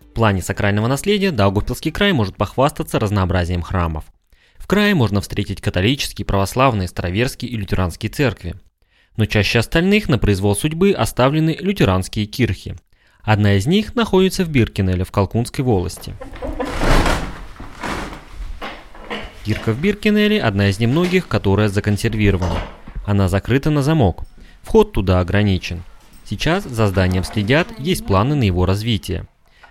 В 0.00 0.14
плане 0.14 0.40
сакрального 0.40 0.86
наследия 0.86 1.32
Даугупилский 1.32 1.90
край 1.90 2.12
может 2.14 2.36
похвастаться 2.36 2.98
разнообразием 2.98 3.60
храмов. 3.60 4.04
В 4.56 4.66
крае 4.66 4.94
можно 4.94 5.20
встретить 5.20 5.60
католические, 5.60 6.24
православные, 6.24 6.88
староверские 6.88 7.50
и 7.50 7.56
лютеранские 7.56 8.10
церкви. 8.10 8.54
Но 9.18 9.26
чаще 9.26 9.58
остальных 9.58 10.08
на 10.08 10.16
произвол 10.16 10.56
судьбы 10.56 10.92
оставлены 10.92 11.54
лютеранские 11.60 12.24
кирхи. 12.24 12.76
Одна 13.22 13.54
из 13.54 13.66
них 13.66 13.94
находится 13.94 14.44
в 14.44 14.48
Биркинеле 14.48 15.04
в 15.04 15.10
Калкунской 15.10 15.62
волости. 15.62 16.14
Кирка 19.44 19.72
в 19.72 19.78
Биркинеле– 19.78 20.40
одна 20.42 20.70
из 20.70 20.78
немногих, 20.78 21.28
которая 21.28 21.68
законсервирована. 21.68 22.56
Она 23.04 23.28
закрыта 23.28 23.68
на 23.68 23.82
замок. 23.82 24.22
Вход 24.62 24.92
туда 24.92 25.20
ограничен. 25.20 25.82
Сейчас 26.24 26.64
за 26.64 26.86
зданием 26.86 27.24
следят, 27.24 27.68
есть 27.78 28.06
планы 28.06 28.34
на 28.36 28.44
его 28.44 28.64
развитие. 28.64 29.26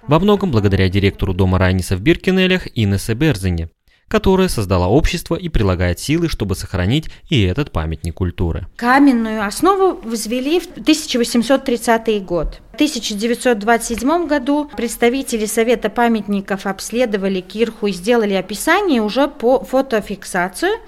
Во 0.07 0.19
многом 0.19 0.51
благодаря 0.51 0.89
директору 0.89 1.33
дома 1.33 1.57
Райниса 1.57 1.97
в 1.97 2.01
Биркинелях 2.01 2.67
Инессе 2.75 3.15
Берзене– 3.15 3.69
которая 4.13 4.47
создала 4.47 4.87
общество 4.87 5.33
и 5.35 5.49
прилагает 5.49 5.99
силы, 5.99 6.29
чтобы 6.29 6.55
сохранить 6.55 7.09
и 7.29 7.41
этот 7.41 7.71
памятник 7.71 8.13
культуры. 8.13 8.67
Каменную 8.75 9.43
основу 9.43 9.99
возвели 10.07 10.59
в 10.59 10.67
1830 10.67 12.23
год. 12.23 12.61
В 12.73 12.75
1927 12.75 14.25
году 14.25 14.67
представители 14.75 15.45
Совета 15.45 15.91
памятников 15.91 16.65
обследовали 16.65 17.39
кирху 17.39 17.85
и 17.85 17.91
сделали 17.91 18.33
описание 18.33 18.99
уже 18.99 19.27
по 19.27 19.63
фотофиксацию. 19.63 20.79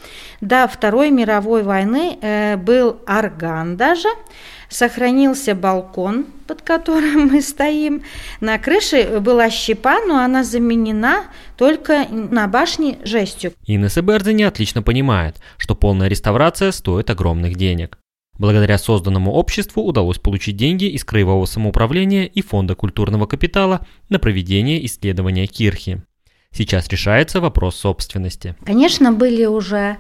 До 0.42 0.68
Второй 0.68 1.12
мировой 1.12 1.62
войны 1.62 2.18
э, 2.20 2.58
был 2.58 2.98
орган 3.06 3.78
даже 3.78 4.10
сохранился 4.70 5.56
балкон, 5.56 6.26
под 6.48 6.62
которым 6.62 7.28
мы 7.32 7.42
стоим. 7.42 8.02
На 8.40 8.58
крыше 8.58 9.20
была 9.20 9.50
щепа, 9.50 10.00
но 10.08 10.20
она 10.20 10.44
заменена 10.44 11.26
только 11.58 12.08
на 12.10 12.48
башне 12.48 12.98
жестью. 13.04 13.54
Инесса 13.66 14.02
Бердени 14.02 14.44
отлично 14.44 14.82
понимает, 14.82 15.38
что 15.58 15.76
полная 15.76 16.08
реставрация 16.08 16.72
стоит 16.72 17.10
огромных 17.10 17.56
денег. 17.56 17.98
Благодаря 18.38 18.78
созданному 18.78 19.32
обществу 19.32 19.84
удалось 19.84 20.18
получить 20.18 20.58
деньги 20.58 20.86
из 20.86 21.04
Краевого 21.06 21.46
самоуправления 21.46 22.26
и 22.26 22.42
Фонда 22.42 22.76
культурного 22.76 23.26
капитала 23.28 23.86
на 24.10 24.20
проведение 24.20 24.86
исследования 24.86 25.48
кирхи. 25.48 26.02
Сейчас 26.52 26.88
решается 26.88 27.42
вопрос 27.42 27.76
собственности. 27.76 28.56
Конечно, 28.66 29.12
были 29.12 29.46
уже 29.46 29.98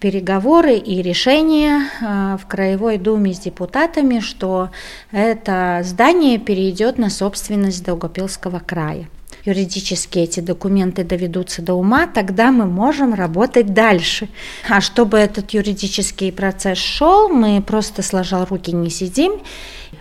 переговоры 0.00 0.76
и 0.76 1.00
решения 1.00 1.88
э, 2.00 2.36
в 2.36 2.46
Краевой 2.46 2.98
Думе 2.98 3.32
с 3.32 3.38
депутатами, 3.38 4.20
что 4.20 4.70
это 5.12 5.80
здание 5.82 6.38
перейдет 6.38 6.98
на 6.98 7.08
собственность 7.08 7.84
Долгопилского 7.84 8.58
края 8.58 9.08
юридически 9.44 10.18
эти 10.18 10.40
документы 10.40 11.04
доведутся 11.04 11.62
до 11.62 11.74
ума, 11.74 12.06
тогда 12.06 12.50
мы 12.50 12.66
можем 12.66 13.14
работать 13.14 13.72
дальше. 13.74 14.28
А 14.68 14.80
чтобы 14.80 15.18
этот 15.18 15.50
юридический 15.52 16.32
процесс 16.32 16.78
шел, 16.78 17.28
мы 17.28 17.62
просто 17.62 18.02
сложа 18.02 18.44
руки 18.44 18.72
не 18.72 18.90
сидим, 18.90 19.32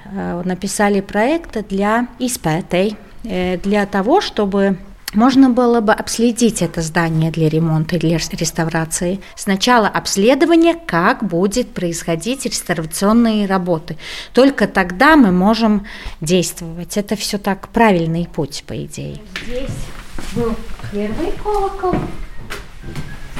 э, 0.05 0.41
написали 0.45 1.01
проект 1.01 1.67
для 1.67 2.07
испытей, 2.19 2.95
э, 3.23 3.57
для 3.57 3.85
того, 3.85 4.21
чтобы 4.21 4.77
можно 5.13 5.49
было 5.49 5.81
бы 5.81 5.93
обследить 5.93 6.61
это 6.61 6.81
здание 6.81 7.31
для 7.31 7.49
ремонта, 7.49 7.99
для 7.99 8.17
реставрации. 8.17 9.19
Сначала 9.35 9.87
обследование, 9.87 10.75
как 10.75 11.23
будет 11.23 11.71
происходить 11.73 12.45
реставрационные 12.45 13.45
работы. 13.45 13.97
Только 14.33 14.67
тогда 14.67 15.15
мы 15.15 15.31
можем 15.31 15.85
действовать. 16.21 16.97
Это 16.97 17.15
все 17.15 17.37
так 17.37 17.67
правильный 17.69 18.27
путь, 18.27 18.63
по 18.67 18.73
идее. 18.85 19.19
Здесь 19.45 19.69
был 20.35 20.55
первый 20.91 21.31
колокол, 21.43 21.95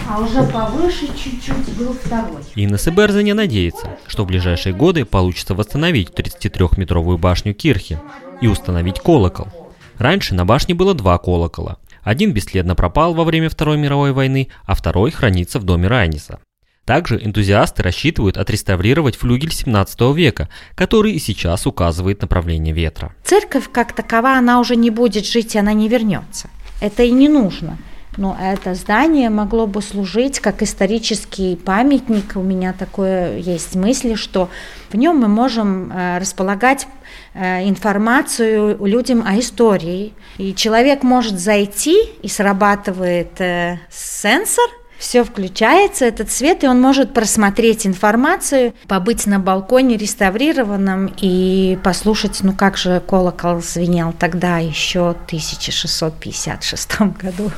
а 0.09 0.19
уже 0.19 0.43
повыше 0.43 1.07
чуть-чуть 1.07 1.75
был 1.77 1.93
второй. 1.93 2.43
Инна 2.55 2.77
Себерзене 2.77 3.33
надеется, 3.33 3.97
что 4.07 4.23
в 4.23 4.27
ближайшие 4.27 4.73
годы 4.73 5.05
получится 5.05 5.55
восстановить 5.55 6.09
33-метровую 6.09 7.17
башню 7.17 7.53
Кирхи 7.53 7.99
и 8.41 8.47
установить 8.47 8.99
колокол– 8.99 9.47
Раньше 9.97 10.35
на 10.35 10.45
башне 10.45 10.75
было 10.75 10.93
два 10.93 11.17
колокола. 11.17 11.77
Один 12.03 12.33
бесследно 12.33 12.75
пропал 12.75 13.13
во 13.13 13.23
время 13.23 13.49
Второй 13.49 13.77
мировой 13.77 14.11
войны, 14.11 14.49
а 14.65 14.75
второй 14.75 15.11
хранится 15.11 15.59
в 15.59 15.63
доме 15.63 15.87
Райниса. 15.87 16.39
Также 16.85 17.17
энтузиасты 17.23 17.81
рассчитывают 17.81 18.37
отреставрировать 18.37 19.15
флюгель 19.15 19.53
17 19.53 20.01
века, 20.13 20.49
который 20.75 21.13
и 21.13 21.19
сейчас 21.19 21.65
указывает 21.65 22.21
направление 22.21 22.73
ветра. 22.73 23.15
Церковь 23.23 23.69
как 23.71 23.93
такова, 23.93 24.33
она 24.37 24.59
уже 24.59 24.75
не 24.75 24.89
будет 24.89 25.25
жить, 25.25 25.55
она 25.55 25.71
не 25.71 25.87
вернется. 25.87 26.49
Это 26.81 27.03
и 27.03 27.11
не 27.11 27.29
нужно. 27.29 27.77
Но 28.17 28.37
это 28.39 28.75
здание 28.75 29.29
могло 29.29 29.65
бы 29.65 29.81
служить 29.81 30.39
как 30.39 30.61
исторический 30.61 31.55
памятник. 31.55 32.35
У 32.35 32.41
меня 32.41 32.73
такое 32.73 33.37
есть 33.37 33.75
мысли, 33.75 34.15
что 34.15 34.49
в 34.89 34.95
нем 34.95 35.17
мы 35.17 35.27
можем 35.27 35.91
э, 35.91 36.19
располагать 36.19 36.87
э, 37.33 37.67
информацию 37.67 38.77
людям 38.85 39.23
о 39.25 39.39
истории. 39.39 40.13
И 40.37 40.53
человек 40.53 41.03
может 41.03 41.39
зайти, 41.39 41.97
и 42.21 42.27
срабатывает 42.27 43.41
э, 43.41 43.79
сенсор– 43.89 44.69
все 45.03 45.25
включается, 45.25 46.05
этот 46.05 46.31
свет, 46.31 46.63
и 46.63 46.67
он 46.67 46.79
может 46.79 47.13
просмотреть 47.13 47.85
информацию, 47.85 48.73
побыть 48.87 49.25
на 49.27 49.37
балконе 49.37 49.97
реставрированном 49.97 51.13
и 51.19 51.77
послушать, 51.83 52.39
ну 52.41 52.53
как 52.53 52.77
же 52.77 53.01
колокол 53.05 53.61
звенел 53.61 54.13
тогда, 54.17 54.59
еще 54.59 55.13
в 55.13 55.25
1656 55.25 57.01
году. 57.21 57.51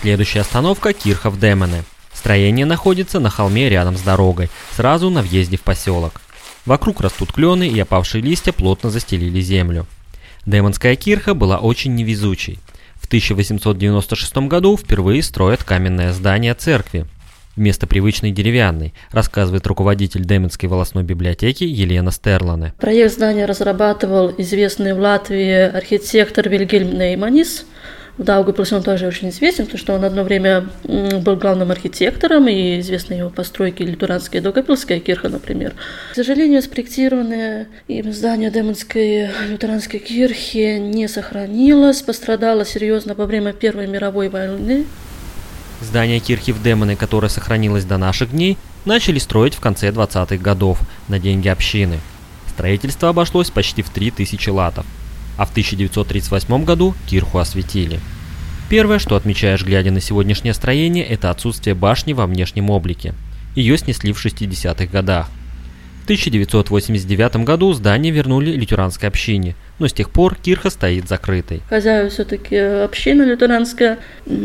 Следующая 0.00 0.40
остановка– 0.40 0.92
Кирхов 0.94 1.40
Демоне. 1.40 1.82
Строение 2.14 2.64
находится 2.64 3.18
на 3.18 3.30
холме 3.30 3.68
рядом 3.68 3.96
с 3.96 4.00
дорогой, 4.02 4.48
сразу 4.76 5.10
на 5.10 5.22
въезде 5.22 5.56
в 5.56 5.62
поселок. 5.62 6.20
Вокруг 6.66 7.00
растут 7.00 7.32
клены 7.32 7.66
и 7.66 7.80
опавшие 7.80 8.22
листья 8.22 8.52
плотно 8.52 8.90
застелили 8.90 9.40
землю. 9.40 9.86
Демонская 10.46 10.94
кирха 10.94 11.34
была 11.34 11.58
очень 11.58 11.96
невезучей. 11.96 12.60
В 12.94 13.06
1896 13.06 14.36
году 14.48 14.76
впервые 14.76 15.20
строят 15.20 15.64
каменное 15.64 16.12
здание 16.12 16.54
церкви, 16.54 17.06
вместо 17.56 17.88
привычной 17.88 18.30
деревянной, 18.30 18.94
рассказывает 19.10 19.66
руководитель 19.66 20.24
Деменской 20.24 20.68
волосной 20.68 21.02
библиотеки 21.02 21.64
Елена 21.64 22.12
Стерлане. 22.12 22.72
Проект 22.78 23.14
здания 23.14 23.46
разрабатывал 23.46 24.32
известный 24.38 24.94
в 24.94 25.00
Латвии 25.00 25.76
архитектор 25.76 26.48
Вильгельм 26.48 26.96
Нейманис– 26.96 27.66
в 28.18 28.24
Даугавпилсе 28.24 28.76
он 28.76 28.82
тоже 28.82 29.06
очень 29.06 29.28
известен, 29.30 29.64
потому 29.64 29.78
что 29.78 29.94
он 29.94 30.04
одно 30.04 30.24
время 30.24 30.66
был 30.84 31.36
главным 31.36 31.70
архитектором, 31.70 32.48
и 32.48 32.80
известны 32.80 33.14
его 33.14 33.30
постройки 33.30 33.82
Литуранская 33.84 34.40
и 34.40 34.44
Даугавпилская 34.44 34.98
кирха, 34.98 35.28
например. 35.28 35.74
К 36.10 36.16
сожалению, 36.16 36.60
спроектированное 36.62 37.68
им 37.86 38.12
здание 38.12 38.50
Демонской 38.50 39.30
лютеранской 39.48 40.00
кирхи 40.00 40.78
не 40.78 41.06
сохранилось, 41.06 42.02
пострадало 42.02 42.64
серьезно 42.64 43.14
во 43.14 43.26
время 43.26 43.52
Первой 43.52 43.86
мировой 43.86 44.28
войны. 44.28 44.84
Здание 45.80 46.18
кирхи 46.18 46.52
в 46.52 46.60
Демоне, 46.60 46.96
которое 46.96 47.28
сохранилось 47.28 47.84
до 47.84 47.98
наших 47.98 48.32
дней, 48.32 48.58
начали 48.84 49.20
строить 49.20 49.54
в 49.54 49.60
конце 49.60 49.90
20-х 49.90 50.38
годов 50.38 50.80
на 51.06 51.20
деньги 51.20 51.46
общины. 51.46 52.00
Строительство 52.48 53.10
обошлось 53.10 53.50
почти 53.50 53.82
в 53.82 53.90
3000 53.90 54.48
латов 54.48 54.84
а 55.38 55.46
в 55.46 55.50
1938 55.50 56.64
году 56.64 56.94
кирху 57.06 57.38
осветили. 57.38 58.00
Первое, 58.68 58.98
что 58.98 59.16
отмечаешь, 59.16 59.64
глядя 59.64 59.90
на 59.90 60.00
сегодняшнее 60.00 60.52
строение, 60.52 61.04
это 61.06 61.30
отсутствие 61.30 61.74
башни 61.74 62.12
во 62.12 62.26
внешнем 62.26 62.68
облике. 62.68 63.14
Ее 63.54 63.78
снесли 63.78 64.12
в 64.12 64.22
60-х 64.22 64.84
годах. 64.86 65.30
1989 66.08 67.44
году 67.44 67.74
здание 67.74 68.10
вернули 68.10 68.52
лютеранской 68.52 69.10
общине, 69.10 69.54
но 69.78 69.88
с 69.88 69.92
тех 69.92 70.08
пор 70.08 70.36
кирха 70.36 70.70
стоит 70.70 71.06
закрытой. 71.06 71.60
Хозяева 71.68 72.08
все-таки 72.08 72.56
община 72.56 73.24
лютеранская. 73.24 73.98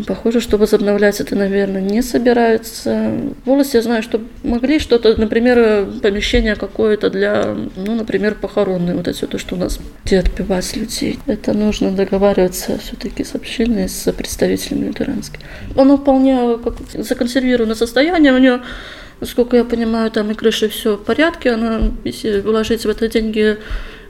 Похоже, 0.06 0.42
что 0.42 0.58
возобновлять 0.58 1.22
это, 1.22 1.38
наверное, 1.38 1.80
не 1.80 2.02
собираются. 2.02 3.14
В 3.46 3.48
волосе 3.48 3.78
я 3.78 3.82
знаю, 3.82 4.04
что 4.04 4.20
могли 4.44 4.78
что-то, 4.78 5.16
например, 5.16 5.88
помещение 6.02 6.58
какое-то 6.58 7.10
для, 7.10 7.56
ну, 7.78 7.96
например, 7.96 8.36
похоронные, 8.36 8.98
вот 8.98 9.08
это 9.08 9.26
то, 9.26 9.38
что 9.38 9.56
у 9.56 9.58
нас, 9.58 9.80
где 10.04 10.20
отпевать 10.20 10.76
людей. 10.76 11.18
Это 11.28 11.54
нужно 11.54 11.92
договариваться 11.92 12.78
все-таки 12.80 13.24
с 13.24 13.36
общиной, 13.36 13.88
с 13.88 14.12
представителями 14.12 14.88
лютеранской. 14.88 15.40
Оно 15.78 15.96
вполне 15.96 16.58
как 16.62 16.76
законсервировано 16.94 17.76
состояние, 17.76 18.34
у 18.34 18.38
него 18.38 18.60
Насколько 19.24 19.56
я 19.56 19.64
понимаю, 19.64 20.12
там 20.12 20.32
и 20.32 20.34
крыша 20.34 20.68
все 20.68 20.98
в 20.98 21.06
порядке, 21.06 21.52
она, 21.52 21.80
если 22.04 22.42
вложить 22.42 22.84
в 22.84 22.90
это 22.90 23.08
деньги, 23.08 23.58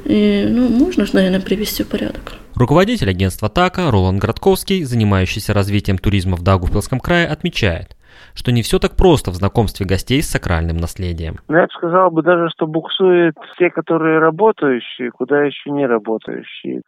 и, 0.06 0.48
ну, 0.50 0.68
можно 0.68 1.06
же, 1.06 1.14
наверное, 1.14 1.40
привести 1.40 1.84
в 1.84 1.88
порядок. 1.88 2.34
Руководитель 2.56 3.12
агентства 3.12 3.48
ТАКа 3.48 3.92
Ролан 3.92 4.18
Градковский, 4.18 4.84
занимающийся 4.84 5.54
развитием 5.54 6.00
туризма 6.00 6.36
в 6.36 6.42
Даугавпилском 6.42 7.00
крае, 7.00 7.28
отмечает, 7.28 7.96
что 8.34 8.52
не 8.52 8.64
все 8.64 8.80
так 8.80 8.96
просто 8.96 9.30
в 9.30 9.36
знакомстве 9.36 9.86
гостей 9.86 10.24
с 10.24 10.32
сакральным 10.32 10.78
наследием. 10.78 11.38
Ну, 11.48 11.58
я 11.58 11.68
бы 11.68 11.74
сказал 11.78 12.10
бы 12.10 12.24
даже, 12.24 12.50
что 12.50 12.66
буксуют 12.66 13.36
те, 13.60 13.70
которые 13.70 14.18
работающие, 14.18 15.12
куда 15.12 15.44
еще 15.44 15.70
не 15.70 15.86
работающие 15.86 16.82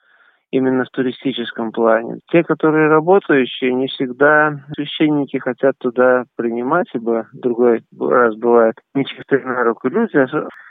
именно 0.56 0.86
в 0.86 0.89
туристическом 0.89 1.72
плане. 1.72 2.20
Те, 2.32 2.44
которые 2.44 2.88
работающие, 2.88 3.74
не 3.74 3.88
всегда 3.88 4.63
священники 4.76 5.38
хотят 5.38 5.76
туда 5.80 6.24
принимать, 6.38 6.88
ибо 6.94 7.28
другой 7.34 7.84
раз 8.00 8.36
бывает 8.36 8.76
нечистые 8.94 9.44
на 9.46 9.63
руку 9.63 9.89
люди. 9.89 10.26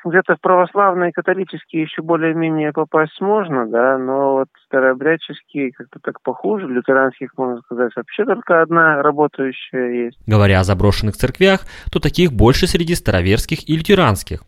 Где-то 0.04 0.36
в 0.36 0.40
православные 0.40 1.12
католические 1.12 1.82
еще 1.82 2.02
более-менее 2.02 2.72
попасть 2.72 3.20
можно, 3.20 3.66
да, 3.66 3.98
но 3.98 4.34
вот 4.34 4.48
старообрядческие 4.66 5.72
как-то 5.72 5.98
так 6.02 6.20
похуже. 6.22 6.66
Лютеранских, 6.66 7.30
можно 7.36 7.60
сказать, 7.60 7.92
вообще 7.94 8.24
только 8.24 8.62
одна 8.62 9.02
работающая 9.02 10.06
есть. 10.06 10.18
Говоря 10.26 10.60
о 10.60 10.64
заброшенных 10.64 11.14
церквях, 11.14 11.60
то 11.92 12.00
таких 12.00 12.32
больше 12.32 12.66
среди 12.66 12.94
староверских 12.94 13.68
и 13.68 13.76
лютеранских. 13.76 14.40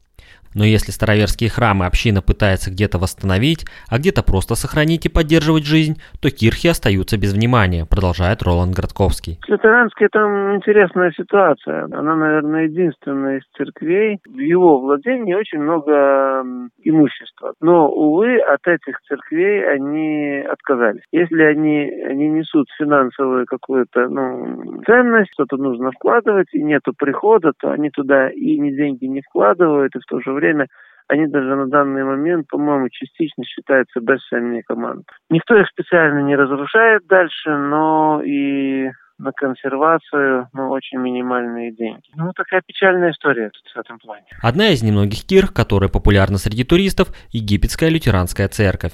Но 0.56 0.64
если 0.64 0.90
староверские 0.90 1.50
храмы 1.50 1.84
община 1.84 2.22
пытается 2.22 2.70
где-то 2.70 2.96
восстановить, 2.96 3.66
а 3.90 3.98
где-то 3.98 4.22
просто 4.22 4.54
сохранить 4.54 5.04
и 5.04 5.12
поддерживать 5.12 5.66
жизнь, 5.66 6.00
то 6.22 6.30
кирхи 6.30 6.68
остаются 6.68 7.18
без 7.18 7.34
внимания, 7.34 7.84
продолжает 7.84 8.42
Роланд 8.42 8.74
Градковский. 8.74 9.38
С 9.46 10.08
там 10.12 10.56
интересная 10.56 11.12
ситуация. 11.12 11.84
Она, 11.84 12.16
наверное, 12.16 12.64
единственная 12.64 13.38
из 13.38 13.42
церквей. 13.54 14.18
В 14.24 14.38
его 14.38 14.80
владении 14.80 15.34
очень 15.34 15.58
много 15.58 16.42
имущества. 16.82 17.52
Но, 17.60 17.90
увы, 17.90 18.38
от 18.38 18.66
этих 18.66 18.98
церквей 19.08 19.62
они 19.68 20.40
отказались. 20.40 21.02
Если 21.12 21.42
они, 21.42 21.90
они 22.08 22.28
несут 22.28 22.66
финансовую 22.78 23.44
какую-то 23.44 24.08
ну, 24.08 24.80
ценность, 24.86 25.32
что-то 25.34 25.58
нужно 25.58 25.90
вкладывать, 25.90 26.48
и 26.52 26.62
нету 26.62 26.94
прихода, 26.96 27.52
то 27.60 27.72
они 27.72 27.90
туда 27.90 28.30
и 28.30 28.58
ни 28.58 28.70
деньги 28.70 29.04
не 29.04 29.20
вкладывают, 29.20 29.94
и 29.94 29.98
в 29.98 30.06
то 30.06 30.20
же 30.20 30.32
время 30.32 30.45
время 30.46 30.66
они 31.08 31.26
даже 31.26 31.54
на 31.54 31.68
данный 31.68 32.04
момент, 32.04 32.48
по-моему, 32.48 32.88
частично 32.88 33.44
считаются 33.44 34.00
бэшами 34.00 34.62
команд. 34.62 35.06
Никто 35.30 35.56
их 35.56 35.68
специально 35.68 36.20
не 36.20 36.34
разрушает 36.34 37.06
дальше, 37.06 37.50
но 37.50 38.20
и 38.24 38.90
на 39.18 39.32
консервацию, 39.32 40.48
ну, 40.52 40.70
очень 40.70 40.98
минимальные 40.98 41.72
деньги. 41.72 42.10
Ну, 42.16 42.32
такая 42.34 42.60
печальная 42.66 43.12
история 43.12 43.50
тут 43.50 43.72
в 43.74 43.78
этом 43.78 43.98
плане. 43.98 44.26
Одна 44.42 44.68
из 44.70 44.82
немногих 44.82 45.24
кирх, 45.24 45.54
которая 45.54 45.88
популярна 45.88 46.38
среди 46.38 46.64
туристов, 46.64 47.08
египетская 47.30 47.88
лютеранская 47.88 48.48
церковь. 48.48 48.92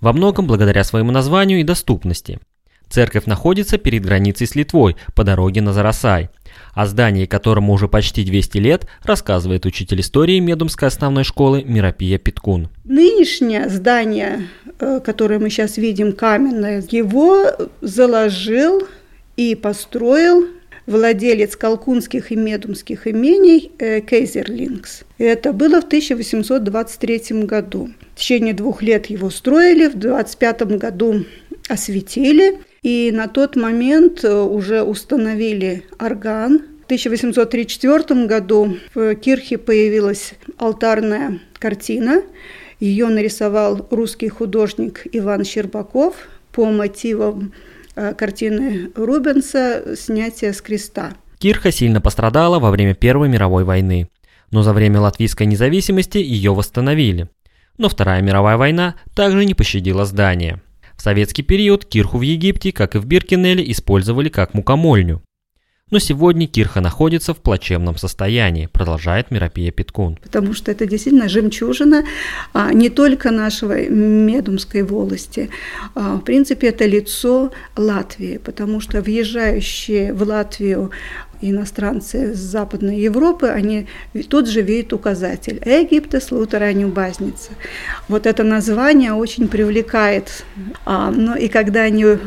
Во 0.00 0.12
многом 0.12 0.46
благодаря 0.46 0.82
своему 0.82 1.12
названию 1.12 1.60
и 1.60 1.64
доступности. 1.64 2.40
Церковь 2.88 3.26
находится 3.26 3.78
перед 3.78 4.02
границей 4.02 4.48
с 4.48 4.56
Литвой 4.56 4.96
по 5.14 5.22
дороге 5.22 5.62
на 5.62 5.72
Зарасай. 5.72 6.30
О 6.74 6.86
здании, 6.86 7.26
которому 7.26 7.72
уже 7.72 7.88
почти 7.88 8.24
200 8.24 8.58
лет, 8.58 8.86
рассказывает 9.02 9.66
учитель 9.66 10.00
истории 10.00 10.38
Медумской 10.38 10.88
основной 10.88 11.24
школы 11.24 11.64
Миропия 11.64 12.18
Питкун. 12.18 12.68
Нынешнее 12.84 13.68
здание, 13.68 14.48
э, 14.78 15.00
которое 15.04 15.38
мы 15.38 15.50
сейчас 15.50 15.76
видим, 15.76 16.12
каменное, 16.12 16.84
его 16.90 17.46
заложил 17.80 18.86
и 19.36 19.54
построил 19.54 20.46
владелец 20.86 21.56
Колкунских 21.56 22.32
и 22.32 22.36
Медумских 22.36 23.06
имений 23.06 23.72
э, 23.78 24.00
Кейзерлингс. 24.00 25.02
Это 25.18 25.52
было 25.52 25.80
в 25.80 25.84
1823 25.84 27.44
году. 27.44 27.90
В 28.14 28.18
течение 28.18 28.54
двух 28.54 28.82
лет 28.82 29.06
его 29.06 29.30
строили, 29.30 29.88
в 29.88 29.98
25 29.98 30.62
году 30.78 31.24
осветили, 31.68 32.58
и 32.82 33.10
на 33.12 33.28
тот 33.28 33.56
момент 33.56 34.24
э, 34.24 34.32
уже 34.32 34.82
установили 34.82 35.84
орган. 35.98 36.62
В 36.82 36.84
1834 36.90 38.26
году 38.26 38.76
в 38.94 39.14
Кирхе 39.14 39.58
появилась 39.58 40.34
алтарная 40.58 41.40
картина. 41.58 42.22
Ее 42.80 43.06
нарисовал 43.06 43.86
русский 43.90 44.28
художник 44.28 45.06
Иван 45.12 45.44
Щербаков 45.44 46.14
по 46.52 46.66
мотивам 46.66 47.52
э, 47.94 48.14
картины 48.14 48.90
Рубенса 48.96 49.94
«Снятие 49.96 50.52
с 50.52 50.60
креста». 50.60 51.12
Кирха 51.38 51.70
сильно 51.70 52.00
пострадала 52.00 52.58
во 52.58 52.70
время 52.70 52.94
Первой 52.94 53.28
мировой 53.28 53.64
войны, 53.64 54.08
но 54.50 54.62
за 54.62 54.72
время 54.72 55.00
латвийской 55.00 55.46
независимости 55.46 56.18
ее 56.18 56.52
восстановили. 56.54 57.28
Но 57.78 57.88
Вторая 57.88 58.20
мировая 58.20 58.56
война 58.56 58.96
также 59.14 59.44
не 59.44 59.54
пощадила 59.54 60.04
здание– 60.04 60.60
в 61.00 61.02
советский 61.02 61.42
период 61.42 61.86
кирху 61.86 62.18
в 62.18 62.20
Египте, 62.20 62.72
как 62.72 62.94
и 62.94 62.98
в 62.98 63.06
Биркенеле, 63.06 63.70
использовали 63.72 64.28
как 64.28 64.52
мукомольню. 64.52 65.22
Но 65.90 65.98
сегодня 65.98 66.46
кирха 66.46 66.80
находится 66.80 67.34
в 67.34 67.38
плачевном 67.38 67.96
состоянии, 67.96 68.66
продолжает 68.66 69.30
Миропия 69.30 69.72
Питкун. 69.72 70.18
Потому 70.22 70.54
что 70.54 70.70
это 70.70 70.86
действительно 70.86 71.28
жемчужина 71.28 72.04
а, 72.52 72.72
не 72.72 72.88
только 72.88 73.30
нашего 73.30 73.88
Медумской 73.88 74.82
волости. 74.82 75.50
А, 75.94 76.16
в 76.16 76.20
принципе, 76.20 76.68
это 76.68 76.86
лицо 76.86 77.50
Латвии, 77.76 78.38
потому 78.38 78.80
что 78.80 79.00
въезжающие 79.02 80.12
в 80.12 80.22
Латвию 80.22 80.90
иностранцы 81.40 82.34
с 82.34 82.38
Западной 82.38 83.00
Европы, 83.00 83.46
они 83.46 83.86
тут 84.28 84.48
же 84.48 84.62
видят 84.62 84.92
указатель 84.92 85.60
«Египтес 85.64 86.30
лутераню 86.30 86.88
базница». 86.88 87.50
Вот 88.08 88.26
это 88.26 88.44
название 88.44 89.12
очень 89.12 89.48
привлекает. 89.48 90.44
А, 90.84 91.10
ну 91.10 91.34
и 91.34 91.48
когда 91.48 91.80
они 91.82 92.18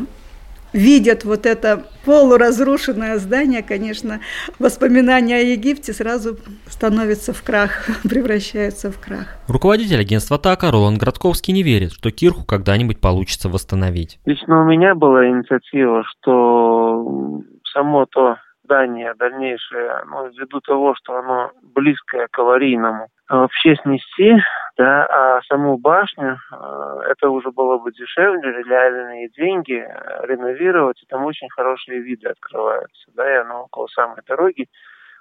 видят 0.74 1.24
вот 1.24 1.46
это 1.46 1.84
полуразрушенное 2.06 3.18
здание, 3.18 3.64
конечно, 3.64 4.20
воспоминания 4.60 5.38
о 5.38 5.42
Египте 5.42 5.94
сразу 5.94 6.38
становятся 6.68 7.34
в 7.34 7.44
крах, 7.44 7.88
превращаются 8.04 8.92
в 8.92 9.00
крах. 9.00 9.28
Руководитель 9.48 10.02
агентства 10.02 10.38
ТАКа 10.38 10.72
Роланд 10.72 11.00
Градковский 11.00 11.54
не 11.54 11.64
верит, 11.64 11.94
что 11.94 12.12
Кирху 12.12 12.46
когда-нибудь 12.46 13.00
получится 13.00 13.50
восстановить. 13.50 14.20
Лично 14.26 14.62
у 14.62 14.66
меня 14.66 14.96
была 14.96 15.28
инициатива, 15.28 16.04
что 16.04 17.42
само 17.74 18.06
то 18.06 18.38
здание 18.64 19.14
дальнейшее, 19.20 20.04
ну, 20.10 20.28
ввиду 20.30 20.60
того, 20.62 20.96
что 20.96 21.18
оно 21.18 21.52
близкое 21.76 22.28
к 22.32 22.40
аварийному, 22.40 23.08
вообще 23.38 23.76
снести, 23.78 24.34
да, 24.78 25.06
а 25.06 25.42
саму 25.48 25.78
башню, 25.78 26.38
э, 26.52 27.00
это 27.12 27.30
уже 27.30 27.52
было 27.52 27.78
бы 27.78 27.92
дешевле, 27.92 28.64
реальные 28.64 29.30
деньги, 29.30 29.76
э, 29.76 30.26
реновировать, 30.26 31.02
и 31.02 31.06
там 31.08 31.26
очень 31.26 31.50
хорошие 31.50 32.02
виды 32.02 32.30
открываются, 32.30 33.12
да, 33.16 33.32
и 33.32 33.38
оно 33.38 33.64
около 33.64 33.88
самой 33.88 34.22
дороги. 34.28 34.68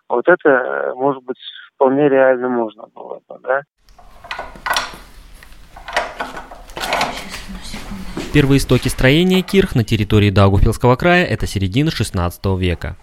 Вот 0.09 0.29
это, 0.29 0.49
э, 0.49 0.95
может 0.95 1.23
быть, 1.25 1.39
вполне 1.75 2.09
реально 2.09 2.49
можно 2.49 2.85
было 2.95 3.21
бы, 3.29 3.39
да. 3.43 3.63
Первые 8.33 8.59
истоки 8.59 8.89
строения 8.89 9.43
кирх 9.43 9.75
на 9.75 9.85
территории 9.85 10.31
Даугавпилского 10.31 10.97
края– 10.97 11.27
это 11.27 11.47
середина 11.47 11.91
XVI 11.91 12.59
века. 12.59 12.97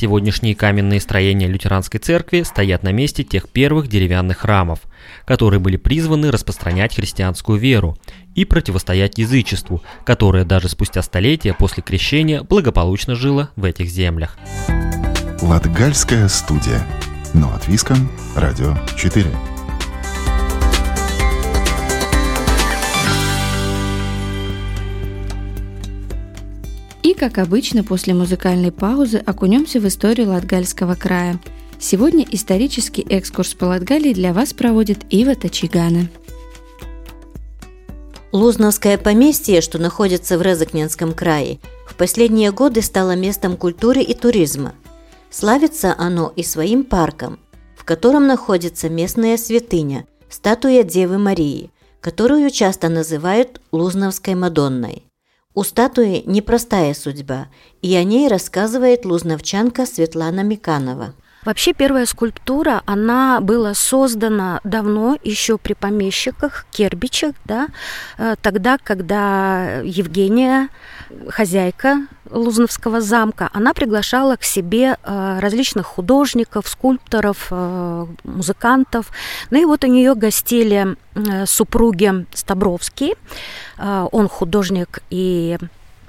Сегодняшние 0.00 0.54
каменные 0.54 0.98
строения 0.98 1.46
лютеранской 1.46 2.00
церкви 2.00 2.40
стоят 2.42 2.82
на 2.82 2.90
месте 2.90 3.22
тех 3.22 3.50
первых 3.50 3.86
деревянных 3.86 4.38
храмов, 4.38 4.78
которые 5.26 5.60
были 5.60 5.76
призваны 5.76 6.30
распространять 6.30 6.94
христианскую 6.94 7.58
веру 7.58 7.98
и 8.34 8.46
противостоять 8.46 9.18
язычеству, 9.18 9.82
которое 10.06 10.46
даже 10.46 10.70
спустя 10.70 11.02
столетия 11.02 11.52
после 11.52 11.82
крещения 11.82 12.42
благополучно 12.42 13.14
жило 13.14 13.50
в 13.56 13.64
этих 13.66 13.90
землях. 13.90 14.38
Латгальская 15.42 16.28
студия. 16.28 16.82
Но 17.34 17.52
от 17.54 17.68
Виском. 17.68 18.10
Радио 18.34 18.78
4. 18.96 19.26
Как 27.20 27.36
обычно, 27.36 27.84
после 27.84 28.14
музыкальной 28.14 28.72
паузы 28.72 29.18
окунемся 29.18 29.78
в 29.78 29.86
историю 29.86 30.30
Латгальского 30.30 30.94
края. 30.94 31.38
Сегодня 31.78 32.24
исторический 32.30 33.02
экскурс 33.02 33.52
по 33.52 33.66
Латгалии 33.66 34.14
для 34.14 34.32
вас 34.32 34.54
проводит 34.54 35.00
Ива 35.10 35.34
Тачигана. 35.34 36.08
Лузновское 38.32 38.96
поместье, 38.96 39.60
что 39.60 39.76
находится 39.76 40.38
в 40.38 40.42
Резакненском 40.42 41.12
крае, 41.12 41.58
в 41.86 41.94
последние 41.94 42.52
годы 42.52 42.80
стало 42.80 43.14
местом 43.16 43.58
культуры 43.58 44.00
и 44.00 44.14
туризма. 44.14 44.72
Славится 45.28 45.94
оно 45.98 46.32
и 46.34 46.42
своим 46.42 46.84
парком, 46.84 47.38
в 47.76 47.84
котором 47.84 48.26
находится 48.28 48.88
местная 48.88 49.36
святыня– 49.36 50.06
статуя 50.30 50.84
Девы 50.84 51.18
Марии, 51.18 51.70
которую 52.00 52.48
часто 52.48 52.88
называют 52.88 53.60
Лузновской 53.72 54.36
Мадонной. 54.36 55.09
У 55.52 55.64
статуи 55.64 56.22
непростая 56.26 56.94
судьба, 56.94 57.48
и 57.82 57.96
о 57.96 58.04
ней 58.04 58.28
рассказывает 58.28 59.04
лузновчанка 59.04 59.84
Светлана 59.84 60.42
Миканова. 60.42 61.12
Вообще 61.44 61.72
первая 61.72 62.06
скульптура, 62.06 62.82
она 62.84 63.40
была 63.40 63.74
создана 63.74 64.60
давно, 64.62 65.16
еще 65.24 65.56
при 65.58 65.72
помещиках, 65.72 66.66
кербичах, 66.70 67.34
да, 67.46 67.68
э, 68.18 68.36
тогда, 68.42 68.76
когда 68.78 69.80
Евгения, 69.80 70.68
хозяйка 71.28 72.06
Лузновского 72.30 73.00
замка, 73.00 73.50
она 73.52 73.74
приглашала 73.74 74.36
к 74.36 74.44
себе 74.44 74.96
э, 75.02 75.38
различных 75.40 75.86
художников, 75.86 76.68
скульпторов, 76.68 77.48
э, 77.50 78.06
музыкантов. 78.24 79.10
Ну 79.50 79.60
и 79.60 79.64
вот 79.64 79.84
у 79.84 79.86
нее 79.88 80.14
гостили 80.14 80.96
супруги 81.44 82.26
Стабровские, 82.34 83.14
он 83.78 84.28
художник 84.28 85.02
и 85.10 85.58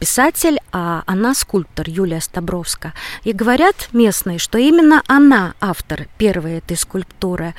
писатель, 0.01 0.57
а 0.71 1.03
она 1.05 1.35
скульптор 1.35 1.87
Юлия 1.87 2.21
Стабровска. 2.21 2.93
И 3.23 3.33
говорят 3.33 3.89
местные, 3.93 4.39
что 4.39 4.57
именно 4.57 5.03
она 5.07 5.53
автор 5.61 6.07
первой 6.17 6.57
этой 6.57 6.75
скульптуры. 6.75 7.53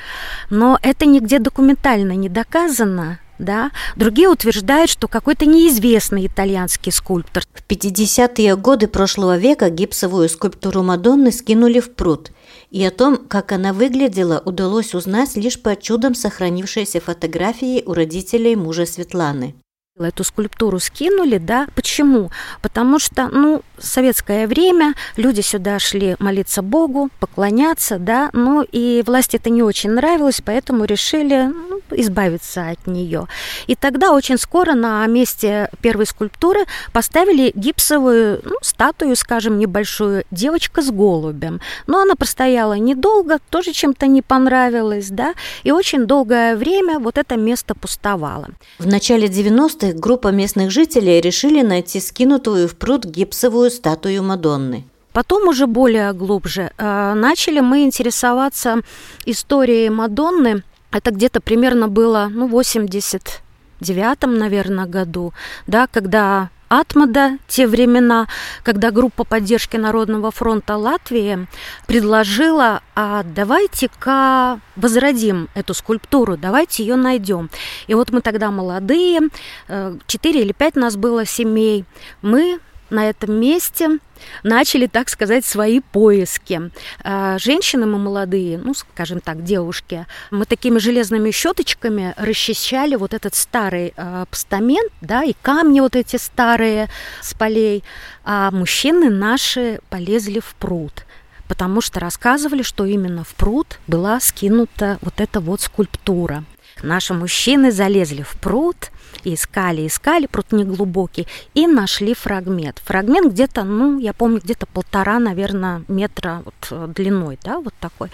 Но 0.49 0.77
это 0.81 1.05
нигде 1.05 1.39
документально 1.39 2.11
не 2.11 2.27
доказано, 2.27 3.19
да. 3.39 3.71
Другие 3.95 4.29
утверждают, 4.29 4.89
что 4.89 5.07
какой-то 5.07 5.45
неизвестный 5.45 6.27
итальянский 6.27 6.91
скульптор. 6.91 7.43
В 7.53 7.69
50-е 7.69 8.55
годы 8.55 8.87
прошлого 8.87 9.37
века 9.37 9.69
гипсовую 9.69 10.29
скульптуру 10.29 10.83
Мадонны 10.83 11.31
скинули 11.31 11.79
в 11.79 11.91
пруд. 11.91 12.31
И 12.69 12.83
о 12.83 12.91
том, 12.91 13.17
как 13.17 13.51
она 13.51 13.73
выглядела, 13.73 14.41
удалось 14.43 14.93
узнать 14.93 15.35
лишь 15.35 15.61
по 15.61 15.75
чудом 15.75 16.15
сохранившейся 16.15 17.01
фотографии 17.01 17.83
у 17.85 17.93
родителей 17.93 18.55
мужа 18.55 18.85
Светланы. 18.85 19.55
Эту 19.99 20.23
скульптуру 20.23 20.79
скинули, 20.79 21.37
да. 21.37 21.67
Почему? 21.75 22.31
Потому 22.63 22.97
что, 22.97 23.27
ну, 23.27 23.61
советское 23.85 24.47
время, 24.47 24.93
люди 25.17 25.41
сюда 25.41 25.79
шли 25.79 26.15
молиться 26.19 26.61
Богу, 26.61 27.09
поклоняться, 27.19 27.97
да, 27.99 28.29
ну 28.33 28.65
и 28.71 29.03
власти 29.05 29.35
это 29.37 29.49
не 29.49 29.63
очень 29.63 29.91
нравилось, 29.91 30.41
поэтому 30.43 30.85
решили 30.85 31.51
ну, 31.53 31.81
избавиться 31.91 32.69
от 32.69 32.87
нее. 32.87 33.27
И 33.67 33.75
тогда 33.75 34.11
очень 34.11 34.37
скоро 34.37 34.73
на 34.73 35.05
месте 35.07 35.69
первой 35.81 36.05
скульптуры 36.05 36.65
поставили 36.91 37.51
гипсовую 37.55 38.41
ну, 38.43 38.55
статую, 38.61 39.15
скажем, 39.15 39.59
небольшую, 39.59 40.23
девочка 40.31 40.81
с 40.81 40.91
голубем. 40.91 41.61
Но 41.87 41.99
она 42.01 42.15
простояла 42.15 42.73
недолго, 42.73 43.39
тоже 43.49 43.73
чем-то 43.73 44.07
не 44.07 44.21
понравилось, 44.21 45.09
да, 45.09 45.33
и 45.63 45.71
очень 45.71 46.05
долгое 46.05 46.55
время 46.55 46.99
вот 46.99 47.17
это 47.17 47.35
место 47.37 47.75
пустовало. 47.75 48.49
В 48.79 48.87
начале 48.87 49.27
90 49.27 49.83
90-х 49.83 49.99
группа 49.99 50.29
местных 50.29 50.71
жителей 50.71 51.21
решили 51.21 51.61
найти 51.61 51.99
скинутую 51.99 52.67
в 52.67 52.75
пруд 52.75 53.05
гипсовую 53.05 53.69
статую 53.75 54.23
Мадонны. 54.23 54.85
Потом 55.13 55.47
уже 55.47 55.67
более 55.67 56.11
глубже 56.13 56.71
э, 56.77 57.13
начали 57.13 57.59
мы 57.59 57.83
интересоваться 57.83 58.81
историей 59.25 59.89
Мадонны. 59.89 60.63
Это 60.91 61.11
где-то 61.11 61.39
примерно 61.39 61.87
было, 61.87 62.29
ну, 62.31 62.47
89 62.47 64.39
наверное, 64.39 64.85
году, 64.85 65.33
да, 65.67 65.87
когда 65.87 66.49
Атмада, 66.73 67.37
те 67.47 67.67
времена, 67.67 68.27
когда 68.63 68.89
группа 68.89 69.23
поддержки 69.23 69.77
Народного 69.77 70.31
фронта 70.31 70.75
Латвии 70.75 71.47
предложила, 71.85 72.81
а 72.95 73.21
давайте-ка 73.23 74.59
возродим 74.75 75.49
эту 75.53 75.75
скульптуру, 75.75 76.35
давайте 76.35 76.83
ее 76.83 76.95
найдем. 76.95 77.51
И 77.85 77.93
вот 77.93 78.09
мы 78.09 78.21
тогда 78.21 78.49
молодые, 78.49 79.19
4 79.67 79.99
э, 80.39 80.41
или 80.41 80.51
5 80.51 80.75
нас 80.75 80.95
было 80.95 81.25
семей, 81.25 81.85
мы 82.23 82.59
на 82.93 83.09
этом 83.09 83.33
месте 83.33 83.99
начали, 84.43 84.87
так 84.87 85.09
сказать, 85.09 85.45
свои 85.45 85.81
поиски. 85.81 86.71
А, 87.03 87.37
женщины 87.39 87.85
мы 87.85 87.97
молодые, 87.97 88.57
ну, 88.57 88.73
скажем 88.73 89.19
так, 89.19 89.43
девушки, 89.43 90.05
мы 90.31 90.45
такими 90.45 90.79
железными 90.79 91.31
щеточками 91.31 92.13
расчищали 92.15 92.95
вот 92.95 93.13
этот 93.13 93.35
старый 93.35 93.93
а, 93.97 94.25
постамент, 94.25 94.91
да, 95.01 95.23
и 95.23 95.33
камни 95.41 95.81
вот 95.81 95.95
эти 95.95 96.15
старые 96.15 96.89
с 97.21 97.33
полей, 97.33 97.83
а 98.23 98.51
мужчины 98.51 99.09
наши 99.09 99.79
полезли 99.89 100.39
в 100.39 100.55
пруд 100.55 101.05
потому 101.45 101.81
что 101.81 101.99
рассказывали, 101.99 102.63
что 102.63 102.85
именно 102.85 103.23
в 103.23 103.35
пруд 103.35 103.77
была 103.85 104.19
скинута 104.19 104.97
вот 105.01 105.21
эта 105.21 105.39
вот 105.39 105.61
скульптура. 105.61 106.45
Наши 106.81 107.13
мужчины 107.13 107.71
залезли 107.71 108.23
в 108.23 108.31
пруд, 108.39 108.89
искали, 109.25 109.87
искали, 109.87 110.27
пруд 110.27 110.51
неглубокий, 110.51 111.27
и 111.53 111.67
нашли 111.67 112.13
фрагмент. 112.13 112.81
Фрагмент 112.83 113.31
где-то, 113.31 113.63
ну, 113.63 113.99
я 113.99 114.13
помню, 114.13 114.39
где-то 114.43 114.65
полтора, 114.65 115.19
наверное, 115.19 115.83
метра 115.87 116.43
вот, 116.45 116.93
длиной, 116.93 117.37
да, 117.43 117.59
вот 117.59 117.73
такой. 117.79 118.09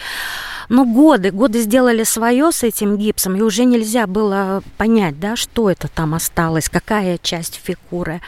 Но 0.70 0.86
годы, 0.86 1.32
годы 1.32 1.62
сделали 1.62 2.04
свое 2.04 2.52
с 2.52 2.64
этим 2.64 2.96
гипсом, 2.98 3.36
и 3.36 3.42
уже 3.42 3.66
нельзя 3.66 4.06
было 4.06 4.64
понять, 4.78 5.20
да, 5.20 5.36
что 5.36 5.70
это 5.70 5.88
там 5.88 6.14
осталось, 6.14 6.70
какая 6.70 7.18
часть 7.18 7.60
фигуры. 7.62 8.22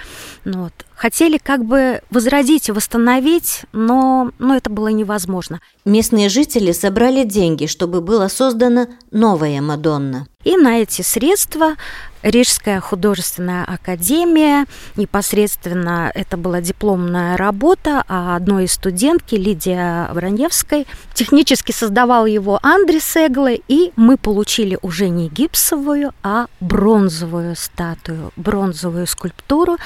Ну, 0.43 0.63
вот. 0.63 0.73
Хотели 0.95 1.39
как 1.39 1.65
бы 1.65 2.01
возродить 2.11 2.69
и 2.69 2.71
восстановить, 2.71 3.63
но, 3.71 4.31
но 4.37 4.55
это 4.55 4.69
было 4.69 4.89
невозможно. 4.89 5.59
Местные 5.83 6.29
жители 6.29 6.71
собрали 6.73 7.23
деньги, 7.23 7.65
чтобы 7.65 8.01
была 8.01 8.29
создана 8.29 8.87
новая 9.09 9.61
Мадонна. 9.61 10.27
И 10.43 10.57
на 10.57 10.79
эти 10.79 11.01
средства 11.01 11.75
Рижская 12.23 12.79
художественная 12.81 13.63
академия, 13.65 14.65
непосредственно 14.95 16.11
это 16.13 16.37
была 16.37 16.61
дипломная 16.61 17.35
работа 17.35 18.03
а 18.07 18.35
одной 18.35 18.65
из 18.65 18.73
студентки 18.73 19.33
Лидия 19.35 20.07
Вороневской. 20.13 20.85
Технически 21.15 21.71
создавал 21.71 22.27
его 22.33 22.59
Андрес 22.61 23.15
Эгле, 23.15 23.61
и 23.67 23.91
мы 23.95 24.17
получили 24.17 24.77
уже 24.81 25.09
не 25.09 25.29
гипсовую, 25.29 26.13
а 26.23 26.47
бронзовую 26.59 27.55
статую, 27.55 28.31
бронзовую 28.35 29.07
скульптуру 29.07 29.77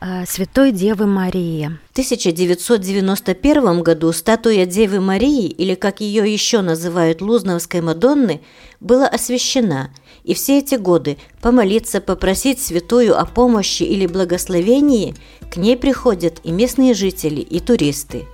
э, 0.00 0.24
Святой 0.26 0.72
Девы 0.72 1.06
Марии. 1.06 1.70
В 1.88 1.92
1991 1.92 3.82
году 3.82 4.12
статуя 4.12 4.66
Девы 4.66 5.00
Марии, 5.00 5.46
или 5.46 5.74
как 5.74 6.00
ее 6.00 6.30
еще 6.32 6.60
называют 6.60 7.20
Лузновской 7.20 7.80
Мадонны, 7.80 8.40
была 8.80 9.06
освящена– 9.06 9.90
и 10.26 10.34
все 10.34 10.58
эти 10.58 10.74
годы 10.74 11.18
помолиться, 11.40 12.00
попросить 12.00 12.60
святую 12.60 13.18
о 13.18 13.24
помощи 13.24 13.84
или 13.84 14.06
благословении, 14.06 15.14
к 15.48 15.56
ней 15.56 15.76
приходят 15.76 16.40
и 16.42 16.50
местные 16.50 16.94
жители, 16.94 17.40
и 17.40 17.60
туристы. 17.60 18.26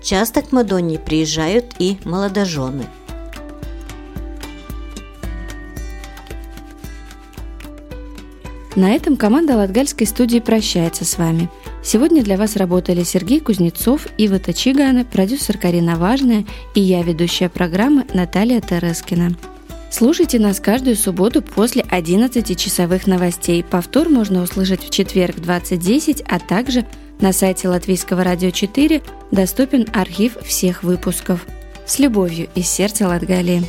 Часто 0.00 0.42
к 0.42 0.52
Мадонне 0.52 1.00
приезжают 1.00 1.74
и 1.80 1.98
молодожены. 2.04 2.86
На 8.76 8.92
этом 8.92 9.16
команда 9.16 9.56
Латгальской 9.56 10.06
студии 10.06 10.38
прощается 10.38 11.04
с 11.04 11.18
вами. 11.18 11.50
Сегодня 11.82 12.22
для 12.22 12.36
вас 12.36 12.56
работали 12.56 13.02
Сергей 13.02 13.40
Кузнецов, 13.40 14.06
Ива 14.16 14.38
Тачигана, 14.38 15.04
продюсер 15.04 15.58
Карина 15.58 15.96
Важная 15.96 16.44
и 16.74 16.80
я, 16.80 17.02
ведущая 17.02 17.48
программы 17.48 18.04
Наталья 18.14 18.60
Терескина. 18.60 19.36
Слушайте 19.90 20.38
нас 20.38 20.60
каждую 20.60 20.94
субботу 20.94 21.42
после 21.42 21.82
11 21.82 22.56
часовых 22.56 23.08
новостей. 23.08 23.64
Повтор 23.64 24.08
можно 24.08 24.40
услышать 24.42 24.84
в 24.84 24.90
четверг 24.90 25.34
в 25.36 25.42
20.10, 25.42 26.24
а 26.28 26.38
также 26.38 26.86
на 27.18 27.32
сайте 27.32 27.68
Латвийского 27.68 28.22
радио 28.22 28.50
4 28.50 29.02
доступен 29.32 29.86
архив 29.92 30.36
всех 30.44 30.84
выпусков. 30.84 31.44
С 31.86 31.98
любовью 31.98 32.48
из 32.54 32.68
сердца 32.68 33.08
Латгалии. 33.08 33.64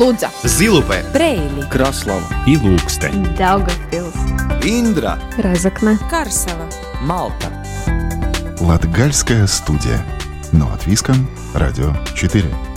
Лудза, 0.00 0.30
Зилупе, 0.44 1.04
Брейли, 1.12 1.68
Краслава. 1.68 2.24
И 2.46 2.56
Ilūkste, 2.56 3.10
Daugavpils, 3.36 4.16
Индра, 4.64 5.18
Разокна, 5.36 5.98
Карсела, 6.08 6.66
Малта. 7.02 7.52
Латгальская 8.60 9.46
студия. 9.46 10.02
Но 10.52 10.72
от 10.72 10.86
Виском, 10.86 11.28
Радио 11.54 11.92
4. 12.14 12.69